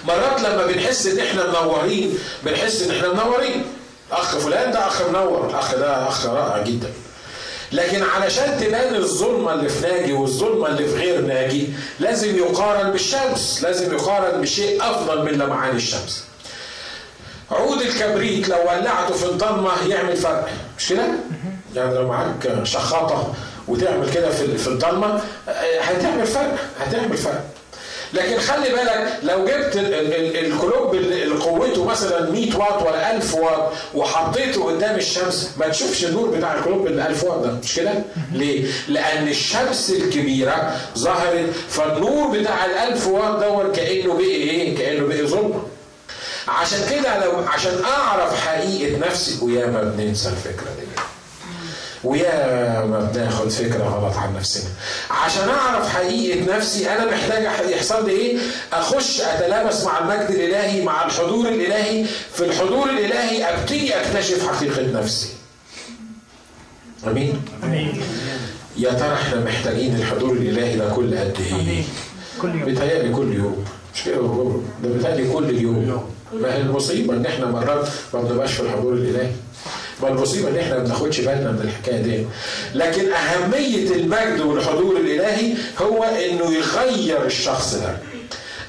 [0.08, 3.64] مرات لما بنحس إن إحنا منورين بنحس إن إحنا منورين.
[4.12, 6.90] أخ فلان ده أخ منور الاخ ده أخ رائع جدا.
[7.72, 11.68] لكن علشان تبان الظلمة اللي في ناجي والظلمة اللي في غير ناجي
[12.00, 16.24] لازم يقارن بالشمس لازم يقارن بشيء أفضل من لمعان الشمس.
[17.50, 20.48] عود الكبريت لو ولعته في الضلمة يعمل فرق.
[20.78, 21.04] مش كده؟
[21.74, 23.34] يعني لو معاك شخاطة
[23.68, 25.20] وتعمل كده في في الضلمة
[25.80, 27.44] هتعمل فرق هتعمل فرق.
[28.14, 33.34] لكن خلي بالك لو جبت ال- ال- الكلوب اللي قوته مثلا 100 واط ولا 1000
[33.34, 37.92] واط وحطيته قدام الشمس ما تشوفش النور بتاع الكلوب ال 1000 واط ده مش كده؟
[38.32, 45.06] ليه؟ لأن الشمس الكبيرة ظهرت فالنور بتاع ال 1000 واط دور كأنه بقي إيه؟ كأنه
[45.06, 45.62] بقي ظلمة.
[46.48, 50.79] عشان كده لو عشان أعرف حقيقة نفسي وياما بننسى الفكرة دي.
[52.04, 54.70] ويا ما بناخد فكرة غلط عن نفسنا.
[55.10, 58.38] عشان أعرف حقيقة نفسي أنا محتاج يحصل لي إيه؟
[58.72, 62.04] أخش أتلامس مع المجد الإلهي مع الحضور الإلهي.
[62.34, 65.28] في الحضور الإلهي أبتدي أكتشف حقيقة نفسي.
[67.06, 68.02] أمين؟ أمين.
[68.76, 71.82] يا ترى إحنا محتاجين الحضور الإلهي ده كل قد إيه؟
[72.42, 72.64] كل يوم.
[72.64, 73.64] بيتهيألي كل يوم.
[73.94, 74.16] مش كده؟
[74.82, 79.30] ده بيتهيألي كل اليوم ما هي المصيبة إن إحنا مرات ما بنبقاش في الحضور الإلهي.
[80.02, 82.26] ما إن إحنا ما بناخدش بالنا من الحكاية دي.
[82.74, 87.96] لكن أهمية المجد والحضور الإلهي هو إنه يغير الشخص ده.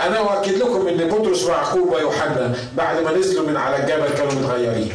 [0.01, 4.93] أنا اؤكد لكم إن بطرس ويعقوب ويوحنا بعد ما نزلوا من على الجبل كانوا متغيرين.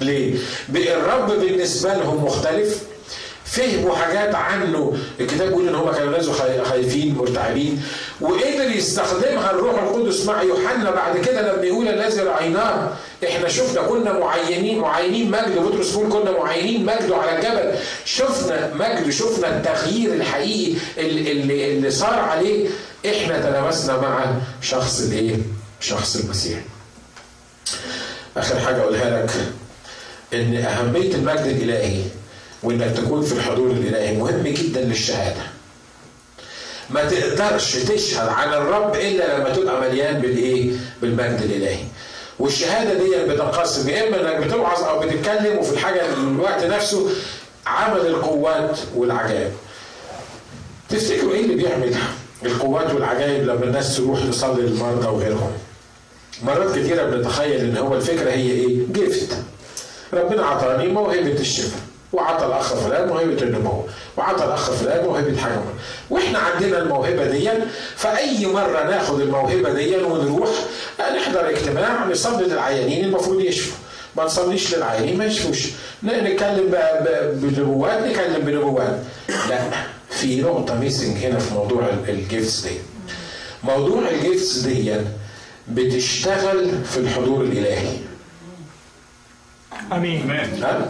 [0.00, 0.34] ليه؟
[0.74, 2.82] الرب بالنسبة لهم مختلف.
[3.44, 4.96] فهموا حاجات عنه.
[5.20, 6.28] الكتاب بيقول إن هم كانوا ناس
[6.64, 7.82] خايفين مرتعبين.
[8.20, 10.90] وقدر يستخدمها الروح القدس مع يوحنا.
[10.90, 12.92] بعد كده لما يقول الذي رأيناه
[13.24, 15.58] إحنا شفنا كنا معينين معينين مجد.
[15.58, 17.78] بطرس بيقول كنا معينين مجده على الجبل.
[18.04, 22.68] شفنا مجده شفنا التغيير الحقيقي اللي, اللي صار عليه.
[23.06, 24.24] إحنا تلامسنا مع
[24.62, 25.36] شخص الايه؟
[25.80, 26.58] شخص المسيح.
[28.36, 29.30] آخر حاجة أقولها لك.
[30.34, 32.02] إن أهمية المجد الإلهي
[32.62, 35.42] وإنك تكون في الحضور الإلهي مهم جدا للشهادة.
[36.90, 40.70] ما تقدرش تشهد عن الرب إلا لما تبقى مليان بالإيه؟
[41.02, 41.84] بالمجد الإلهي.
[42.38, 47.10] والشهادة دي بتنقسم يا إما إنك بتوعظ أو بتتكلم وفي الحاجة الوقت نفسه
[47.66, 49.52] عمل القوات والعجائب.
[50.88, 51.94] تفتكروا إيه اللي بيعمل
[52.44, 55.52] القوات والعجائب لما الناس تروح تصلي للمرضى وغيرهم؟
[56.42, 59.36] مرات كتيرة بنتخيل إن هو الفكرة هي إيه؟ جفت
[60.12, 61.80] ربنا عطاني موهبة الشفاء.
[62.12, 63.84] وعطى الأخ فلان موهبة النمو
[64.16, 65.60] وعطى الأخ فلان موهبة حاجة
[66.10, 67.50] وإحنا عندنا الموهبة دي
[67.96, 70.50] فأي مرة ناخد الموهبة دي ونروح
[71.16, 73.76] نحضر اجتماع نصلي للعيانين المفروض يشفوا.
[74.16, 75.66] ما نصليش للعيانين ما يشفوش.
[76.04, 76.74] نتكلم
[77.32, 78.98] بنبوات نتكلم بنبوات.
[79.48, 79.58] لا
[80.10, 82.78] في نقطة missing هنا في موضوع ال gifts دي.
[83.64, 84.94] موضوع ال gifts دي
[85.68, 87.96] بتشتغل في الحضور الإلهي.
[89.92, 90.30] آمين.
[90.62, 90.88] ها؟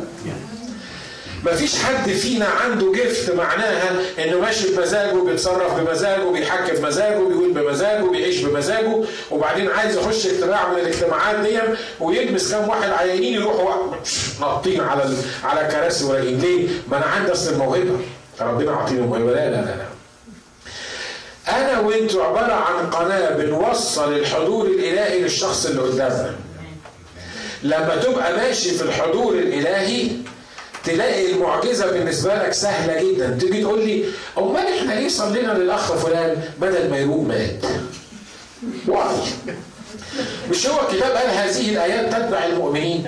[1.45, 3.91] مفيش حد فينا عنده gift معناها
[4.24, 10.26] إنه ماشي بمزاجه بيتصرف بمزاجه بيحكي في مزاجه بيقول بمزاجه بيعيش بمزاجه وبعدين عايز يخش
[10.26, 11.59] اجتماع من الاجتماعات دي
[12.01, 13.95] ويلمس كام واحد عيانين يروحوا
[14.41, 15.05] ناطين على
[15.45, 17.97] على الكراسي وراجعين ليه؟ ما أنا عندي أصل الموهبة.
[18.41, 19.24] ربنا عاطيني الموهبة.
[19.30, 19.87] لا لا لا لا.
[21.49, 26.34] أنا وانتوا عبارة عن قناة بنوصل الحضور الإلهي للشخص اللي قدامنا.
[27.62, 30.11] لما تبقى ماشي في الحضور الإلهي
[30.87, 33.39] تلاقي المعجزة بالنسبة لك سهلة جدا.
[33.41, 34.05] تيجي تقول لي
[34.39, 37.64] امال إحنا ليه صلينا للأخ فلان بدل ما يروق مات؟
[38.89, 39.16] واي
[40.51, 43.05] مش هو الكتاب قال هذه الآيات تتبع المؤمنين؟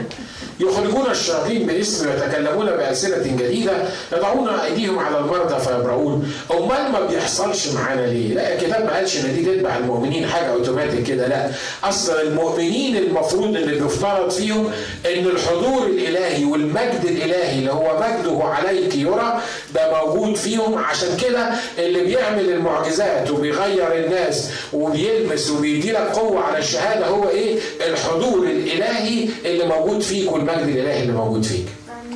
[0.61, 3.73] يخرجون الشياطين باسم ويتكلمون بألسنة جديدة
[4.13, 9.35] يضعون أيديهم على المرضى فيبرؤون أمال ما بيحصلش معانا ليه؟ لا الكتاب ما قالش إن
[9.35, 11.51] دي تتبع المؤمنين حاجة أوتوماتيك كده لا
[11.85, 14.71] أصلا المؤمنين المفروض اللي بيفترض فيهم
[15.15, 19.41] إن الحضور الإلهي والمجد الإلهي اللي هو مجده عليك يرى
[19.75, 26.59] ده موجود فيهم عشان كده اللي بيعمل المعجزات وبيغير الناس وبيلمس وبيدي لك قوة على
[26.59, 31.67] الشهادة هو إيه؟ الحضور الإلهي اللي موجود فيك المجد الإلهي اللي موجود فيك.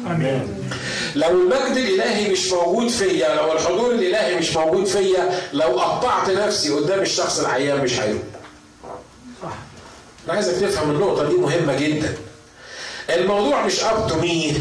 [0.06, 0.48] آمين.
[1.16, 6.70] لو المجد الإلهي مش موجود فيا لو الحضور الإلهي مش موجود فيا لو قطعت نفسي
[6.70, 8.22] قدام الشخص العيان مش هيروح.
[9.42, 9.48] صح.
[10.24, 12.14] أنا عايزك تفهم النقطة دي مهمة جدا.
[13.10, 14.56] الموضوع مش up to me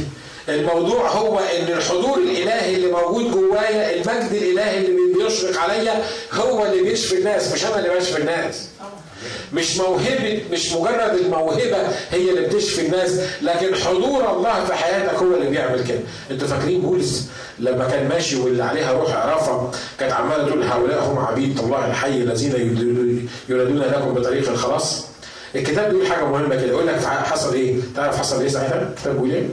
[0.49, 6.03] الموضوع هو إن الحضور الإلهي اللي موجود جوايا المجد الإلهي اللي بيشرق عليا
[6.33, 8.67] هو اللي بيشفي الناس مش أنا اللي بشفي الناس
[9.53, 11.77] مش موهبة مش مجرد الموهبة
[12.11, 15.99] هي اللي بتشفي الناس لكن حضور الله في حياتك هو اللي بيعمل كده
[16.31, 17.27] أنتوا فاكرين بولس
[17.59, 22.09] لما كان ماشي واللي عليها روح عرفة كانت عمالة تقول هؤلاء هم عبيد الله الحي
[22.09, 25.05] الذين يولدون لكم بطريق الخلاص
[25.55, 29.31] الكتاب بيقول حاجة مهمة كده يقول لك حصل إيه؟ تعرف حصل إيه ساعتها؟ الكتاب بيقول
[29.31, 29.47] إيه؟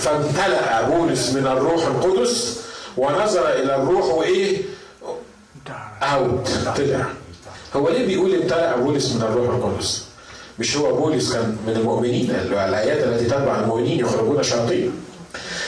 [0.00, 2.60] فامتلأ بولس من الروح القدس
[2.96, 4.56] ونظر إلى الروح وإيه؟
[6.02, 7.06] أوت طلع
[7.76, 10.04] هو ليه بيقول امتلأ بولس من الروح القدس؟
[10.58, 14.92] مش هو بولس كان من المؤمنين الايات التي تتبع المؤمنين يخرجون شياطين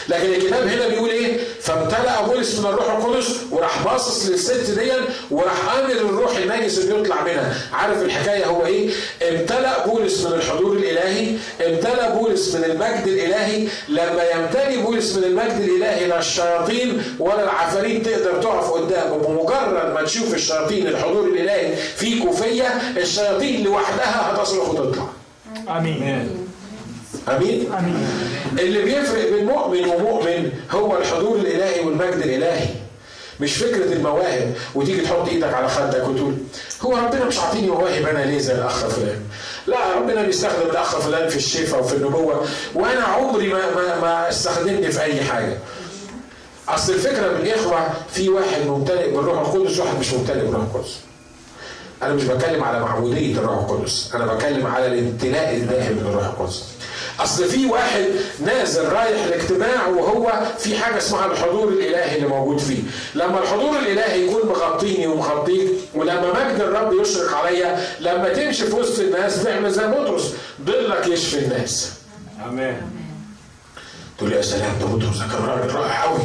[0.09, 4.91] لكن الكتاب هنا بيقول إيه؟ فامتلأ بولس من الروح القدس وراح باصص للست دي
[5.31, 7.55] وراح أمر الروح النجس انه يطلع منها.
[7.73, 8.91] عارف الحكاية هو إيه؟
[9.31, 11.37] امتلأ بولس من الحضور الإلهي
[11.67, 13.69] امتلأ بولس من المجد الإلهي.
[13.89, 20.03] لما يمتلي بولس من المجد الإلهي لا الشياطين ولا العفاريت تقدر تقف قدامه بمجرد ما
[20.05, 25.07] تشوف الشياطين الحضور الإلهي فيك وفيا الشياطين لوحدها هتصرخ وتطلع.
[25.69, 26.42] آمين.
[27.29, 27.73] آمين.
[27.73, 28.07] امين
[28.59, 32.69] اللي بيفرق بين مؤمن ومؤمن هو الحضور الإلهي والمجد الإلهي
[33.41, 36.35] مش فكرة المواهب وتيجي تحط إيدك على خدك وتقول
[36.83, 39.21] هو ربنا مش عاطيني مواهب أنا ليه زي الأخ فلان؟
[39.67, 44.93] لا ربنا بيستخدم الاخ فلان في الشفاء وفي النبوة وأنا عمري ما ما, ما استخدمني
[44.93, 45.59] في أي حاجة.
[46.69, 50.97] أصل الفكرة من الاخوه في واحد ممتلئ بالروح القدس وواحد مش ممتلئ بالروح القدس.
[52.03, 56.65] أنا مش بتكلم على معموديه الروح القدس أنا بتكلم على الامتلاء الداخل من الروح القدس.
[57.25, 58.05] أصل في واحد
[58.45, 62.83] نازل رايح الاجتماع وهو في حاجة اسمها الحضور الإلهي اللي موجود فيه.
[63.15, 68.99] لما الحضور الإلهي يكون مغطيني ومغطيك ولما مجد الرب يشرق عليا لما تمشي في وسط
[68.99, 70.33] الناس تعمل زي بطرس
[70.65, 71.91] ضلك يشفي الناس.
[72.49, 72.83] آمين.
[74.19, 76.19] تقول يا سلام ده بطرس ده كان راجل رائع قوي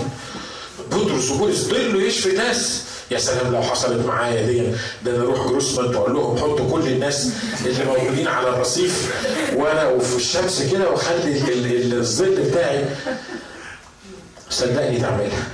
[0.91, 4.63] بطرس وبولس ضله يشفي ناس يا سلام لو حصلت معايا دي
[5.05, 7.29] ده أنا أروح جروسمان وأقول لهم حطوا كل الناس
[7.65, 9.13] اللي موجودين على الرصيف
[9.55, 12.85] وأنا وفي الشمس كده واخلي ال- ال- الظل بتاعي.
[14.49, 15.47] صدقني تعملها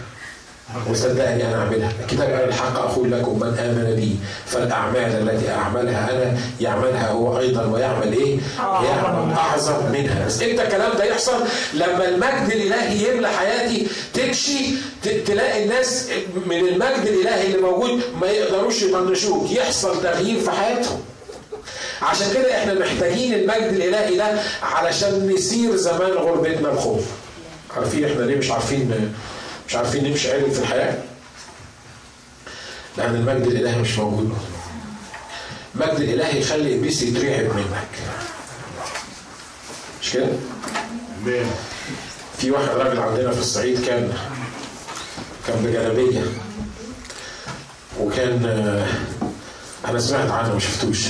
[0.89, 1.91] وصدقني أنا أعملها.
[2.01, 4.15] الكتاب قال الحق أقول لكم من آمن بي
[4.45, 10.25] فالأعمال التي أعملها أنا يعملها هو أيضا ويعمل إيه؟ يعمل أعظم منها.
[10.25, 11.43] بس إمتى الكلام ده يحصل؟
[11.73, 14.75] لما المجد الإلهي يملى حياتي تمشي
[15.25, 16.09] تلاقي الناس
[16.45, 19.51] من المجد الإلهي اللي موجود ما يقدروش يطنشوك.
[19.51, 20.99] يحصل تغيير في حياتهم.
[22.01, 24.25] عشان كده إحنا محتاجين المجد الإلهي ده
[24.63, 27.03] علشان نسير زمان غربتنا بخوف.
[27.77, 29.13] عارفين إحنا ليه مش عارفين
[29.67, 30.97] مش عارفين نمشي عدل في الحياة.
[32.97, 34.37] لأن المجد الإلهي مش موجود.
[35.75, 37.87] المجد الإلهي يخلي إبليس يترعب منك.
[40.01, 40.27] مش كده؟
[42.37, 44.13] في واحد راجل عندنا في الصعيد كان
[45.47, 46.21] كان بجلابية.
[47.99, 48.87] وكان آه،
[49.89, 51.05] أنا سمعت عنه ما شفتوش.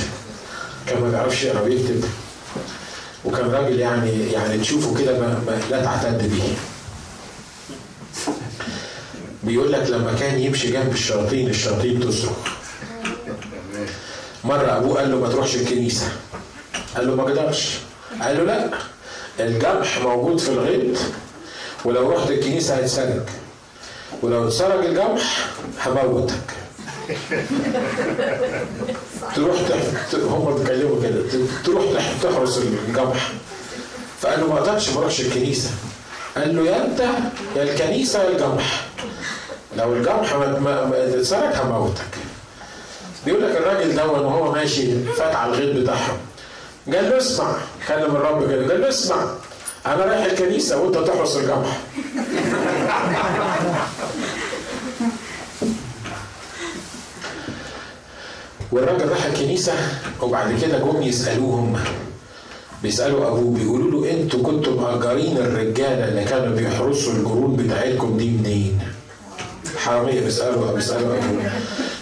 [0.87, 2.03] كان ما بيعرفش يقرأ ويكتب
[3.25, 6.55] وكان راجل يعني يعني تشوفه كده ما, ما لا تعتد به.
[9.43, 12.31] بيقول لك لما كان يمشي جنب الشياطين الشياطين تصرخ.
[14.43, 16.11] مرة أبوه قال له ما تروحش الكنيسة.
[16.95, 17.69] قال له ما أقدرش
[18.21, 18.69] قال له لا
[19.39, 20.97] الجرح موجود في الغيط
[21.85, 23.25] ولو رحت الكنيسة هيتسرق.
[24.21, 25.47] ولو اتسرق الجمح
[25.85, 26.35] هموتك.
[29.35, 29.77] تروح تح...
[30.23, 31.21] هم بيتكلموا كده
[31.65, 33.31] تروح تح- تحرس الجمح.
[34.21, 35.69] فقال له ما أقدرش ما اروحش الكنيسة.
[36.35, 36.99] قال له يا انت
[37.55, 38.85] يا الكنيسة يا الجمح
[39.77, 42.17] لو الجمح ما اتسرق هموتك
[43.25, 46.17] بيقول لك الراجل ده وهو ماشي فات على الغيط بتاعهم.
[46.93, 47.55] قال له اسمع
[47.87, 49.25] كلم الرب كده قال له اسمع
[49.85, 51.77] أنا رايح الكنيسة وأنت تحرس الجمح.
[58.71, 59.73] والراجل راح الكنيسة
[60.21, 61.79] وبعد كده جم يسألوهم
[62.83, 68.79] بيسألوا أبوه بيقولوا له أنتوا كنتوا مأجرين الرجالة اللي كانوا بيحرسوا الجرود بتاعتكم دي منين؟
[69.77, 71.51] حرامية بيسألوا بيسألوا أبوه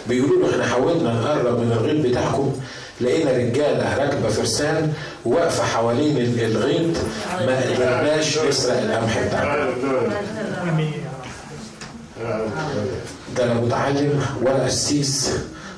[0.10, 2.52] بيقولوا له إحنا حاولنا نقرب من الغيط بتاعكم
[3.02, 4.94] لقينا رجالة راكبة فرسان
[5.26, 6.98] واقفة حوالين ال- الغيط
[7.48, 9.70] ما قدرناش نسرق القمح بتاعنا
[13.38, 15.30] ده لا متعلم ولا قسيس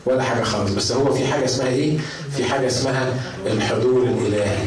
[0.06, 1.98] ولا حاجة خالص بس هو في حاجة اسمها إيه؟
[2.38, 3.14] في حاجة اسمها
[3.46, 4.58] الحضور الإلهي.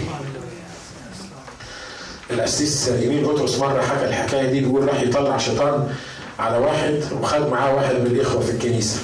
[2.31, 5.89] القسيس يمين بطرس مرة حكى الحكاية دي بيقول راح يطلع شيطان
[6.39, 8.99] على واحد وخد معاه واحد من الإخوة في الكنيسة.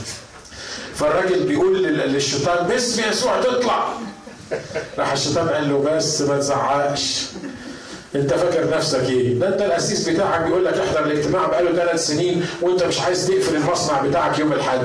[0.95, 3.89] فالراجل بيقول لل- للشيطان باسم يسوع تطلع.
[4.99, 7.23] راح الشيطان قال له بس ما تزعقش.
[8.15, 12.47] انت فاكر نفسك إيه؟ ده انت القسيس بتاعك بيقول لك احضر الاجتماع بقاله ثلاث سنين
[12.63, 14.81] وانت مش عايز تقفل المصنع بتاعك يوم الأحد.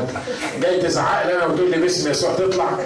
[0.61, 2.79] جاي تزعق لي أنا وتقول لي باسم يسوع تطلع.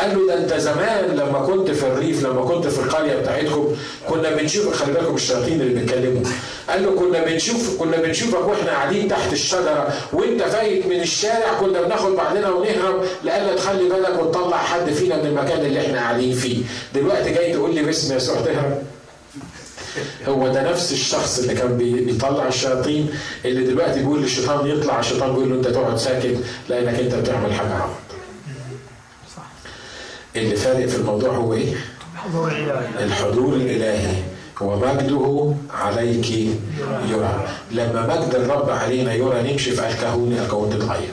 [0.00, 3.68] قال له ده انت زمان لما كنت في الريف لما كنت في القرية بتاعتكم
[4.08, 6.22] كنا بنشوف خلي بالكم الشياطين اللي بيتكلموا.
[6.70, 11.80] قال له كنا بنشوف كنا بنشوفك وإحنا قاعدين تحت الشجرة وأنت فايت من الشارع كنا
[11.82, 16.62] بناخد بعضنا ونهرب لألا تخلي بالك وتطلع حد فينا من المكان اللي إحنا قاعدين فيه.
[16.94, 18.78] دلوقتي جاي تقول لي باسم يسوع تهرب.
[20.28, 23.10] هو ده نفس الشخص اللي كان بي- بيطلع الشياطين
[23.44, 26.36] اللي دلوقتي بيقول للشيطان يطلع الشيطان بيقول له أنت تقعد ساكت
[26.68, 27.90] لأنك أنت بتعمل حاجة غلط
[30.36, 31.74] اللي فارق في الموضوع هو إيه؟
[32.16, 34.14] حضور الهي الحضور الإلهي.
[34.60, 36.30] ومجده عليك
[37.10, 37.48] يرى.
[37.70, 41.10] لما مجد الرب علينا يرى نمشي في الكهون الكون تتغير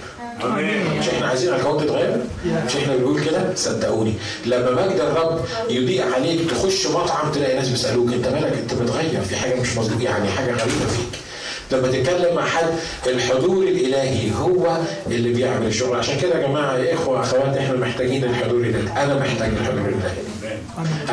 [1.00, 2.18] مش إحنا عايزين الكون تتغير؟
[2.66, 4.14] مش إحنا بنقول كده؟ صدقوني.
[4.46, 9.22] لما مجد الرب يضيء عليك تخش مطعم تلاقي ناس بيسألوك أنت مالك؟ أنت متغير.
[9.22, 11.20] في حاجة مش مظبوط يعني حاجة غريبة فيك.
[11.72, 12.66] لما تتكلم مع حد
[13.08, 18.24] الحضور الإلهي هو اللي بيعمل الشغل عشان كده يا جماعة يا إخوة أخوات إحنا محتاجين
[18.24, 19.04] الحضور الإلهي.
[19.04, 20.37] أنا محتاج الحضور الإلهي.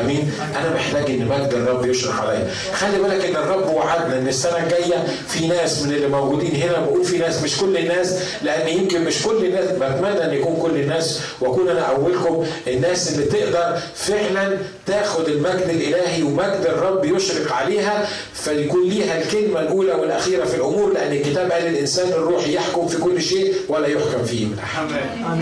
[0.00, 0.32] أمين.
[0.60, 2.50] أنا محتاج إن مجد الرب يشرق عليا.
[2.74, 7.04] خلي بالك إن الرب وعدنا إن السنة الجاية في ناس من اللي موجودين هنا بقول
[7.04, 11.20] في ناس مش كل الناس لأن يمكن مش كل الناس بتمنى إن يكون كل الناس
[11.40, 14.56] وأكون أنا أولكم الناس اللي تقدر فعلا
[14.86, 21.12] تاخد المجد الإلهي ومجد الرب يشرق عليها فيكون ليها الكلمة الأولى والأخيرة في الأمور لأن
[21.12, 24.84] الكتاب قال الإنسان الروحي يحكم في كل شيء ولا يحكم فيه من أحد.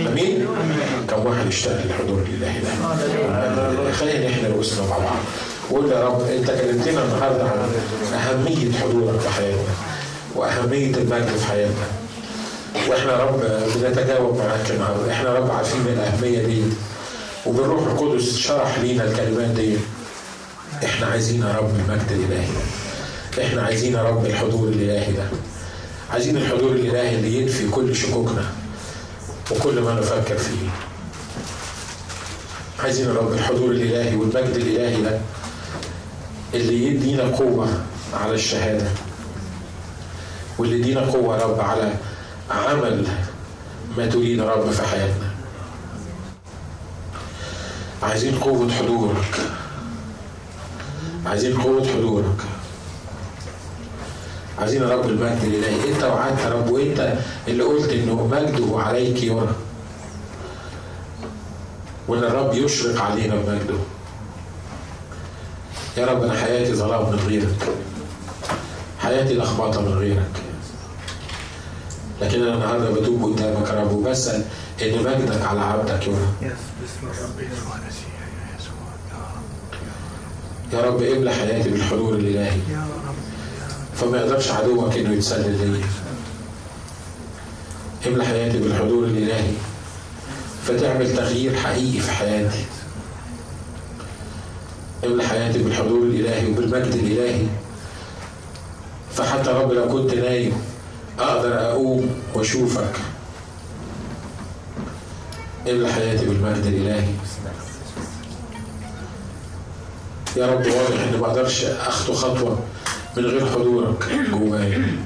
[0.08, 0.46] آمين.
[1.10, 5.16] كم واحد اشتغل الحضور الالهي ده خلينا إحنا رؤوسنا مع بعض.
[5.70, 7.70] قول يا رب أنت كلمتنا النهارده عن
[8.14, 9.74] أهمية حضورك في حياتنا
[10.34, 11.86] وأهمية المجد في حياتنا.
[12.88, 13.40] وإحنا يا رب
[13.76, 15.12] بنتجاوب معاك النهارده.
[15.12, 16.62] إحنا رب عارفين الأهمية دي
[17.46, 19.76] وبالروح القدس شرح لينا الكلمات دي.
[20.84, 22.48] إحنا عايزين يا رب المجد الإلهي
[23.46, 25.24] إحنا عايزين يا رب الحضور الإلهي ده.
[26.12, 28.44] عايزين الحضور الإلهي اللي ينفي كل شكوكنا
[29.50, 30.68] وكل ما نفكر فيه.
[32.82, 35.18] عايزين الحضور الإلهي والمجد الإلهي ده
[36.54, 37.68] اللي يدينا قوة
[38.14, 38.86] على الشهادة
[40.58, 41.92] واللي يدينا قوة يا رب على
[42.50, 43.06] عمل
[43.98, 45.30] ما تريد يا رب في حياتنا.
[48.02, 49.40] عايزين قوة حضورك.
[51.26, 52.36] عايزين قوة حضورك.
[54.58, 55.92] عايزين يا رب المجد الإلهي.
[55.94, 57.12] انت وعدت يا رب وانت
[57.48, 59.54] اللي قلت إنه مجده عليك يرى
[62.12, 63.78] وان الرب يشرق علينا بمجده
[65.96, 67.68] يا رب أنا حياتي ظلام من غيرك.
[68.98, 70.30] حياتي لخبطة من غيرك.
[72.22, 74.44] لكن أنا النهارده بتوب قدامك يا رب وبسال
[74.82, 76.52] ان مجدك على عبدك المسيح
[80.72, 81.02] يا رب.
[81.02, 82.60] املى حياتي بالحضور الإلهي.
[83.96, 85.86] فما يقدرش عدوك إنه يتسلل ليا
[88.06, 89.52] املى حياتي بالحضور الإلهي.
[90.64, 92.64] فتعمل تغيير حقيقي في حياتي.
[95.04, 97.46] املى حياتي بالحضور الإلهي وبالمجد الإلهي.
[99.14, 100.52] فحتى رب لو كنت نايم
[101.18, 102.92] أقدر أقوم وأشوفك.
[105.68, 107.12] املى حياتي بالمجد الإلهي.
[110.36, 112.58] يا رب واضح اني ما أقدرش أخطو خطوة
[113.16, 114.96] من غير حضورك جوايا.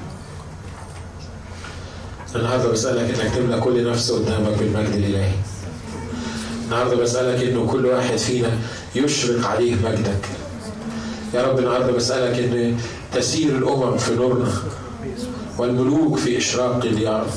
[2.35, 5.31] النهارده بسألك إنك تملى كل نفس قدامك بالمجد الإلهي.
[6.65, 8.51] النهارده بسألك إنه كل واحد فينا
[8.95, 10.25] يشرق عليه مجدك.
[11.33, 12.77] يا رب النهارده بسألك إن
[13.13, 14.51] تسير الأمم في نورنا
[15.57, 17.27] والملوك في إشراق ضياء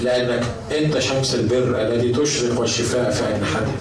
[0.00, 0.42] لأنك
[0.78, 3.76] أنت شمس البر الذي تشرق والشفاء في اجنحتها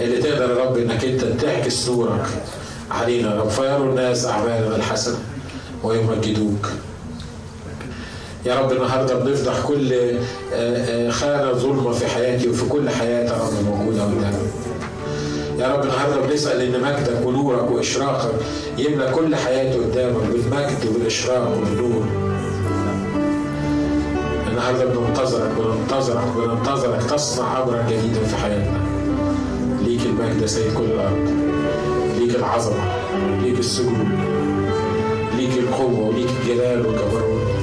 [0.00, 2.26] اللي تقدر يا رب إنك أنت تعكس نورك
[2.90, 3.48] علينا يا رب.
[3.48, 5.18] فيروا الناس أعمالنا الحسنة
[5.82, 6.68] ويمجدوك.
[8.46, 10.18] يا رب النهارده بنفضح كل آه،
[10.54, 14.32] آه، خانة ظلمة في حياتي وفي كل حياة يا رب موجودة قدامنا
[15.58, 18.30] يا رب النهارده بنسأل إن مجدك ونورك وإشراقك
[18.78, 22.04] يملى كل حياتي قدامك بالمجد وبالاشراق وبالنور
[24.50, 28.80] النهارده بننتظرك بننتظرك بننتظرك تصنع أمرا جديدا في حياتنا.
[29.86, 31.28] ليك المجد يا سيد كل الأرض.
[32.18, 32.84] ليك العظمة.
[33.42, 34.08] ليك السجود.
[35.36, 36.08] ليك القوة.
[36.08, 37.59] وليك الجلال والجبروت.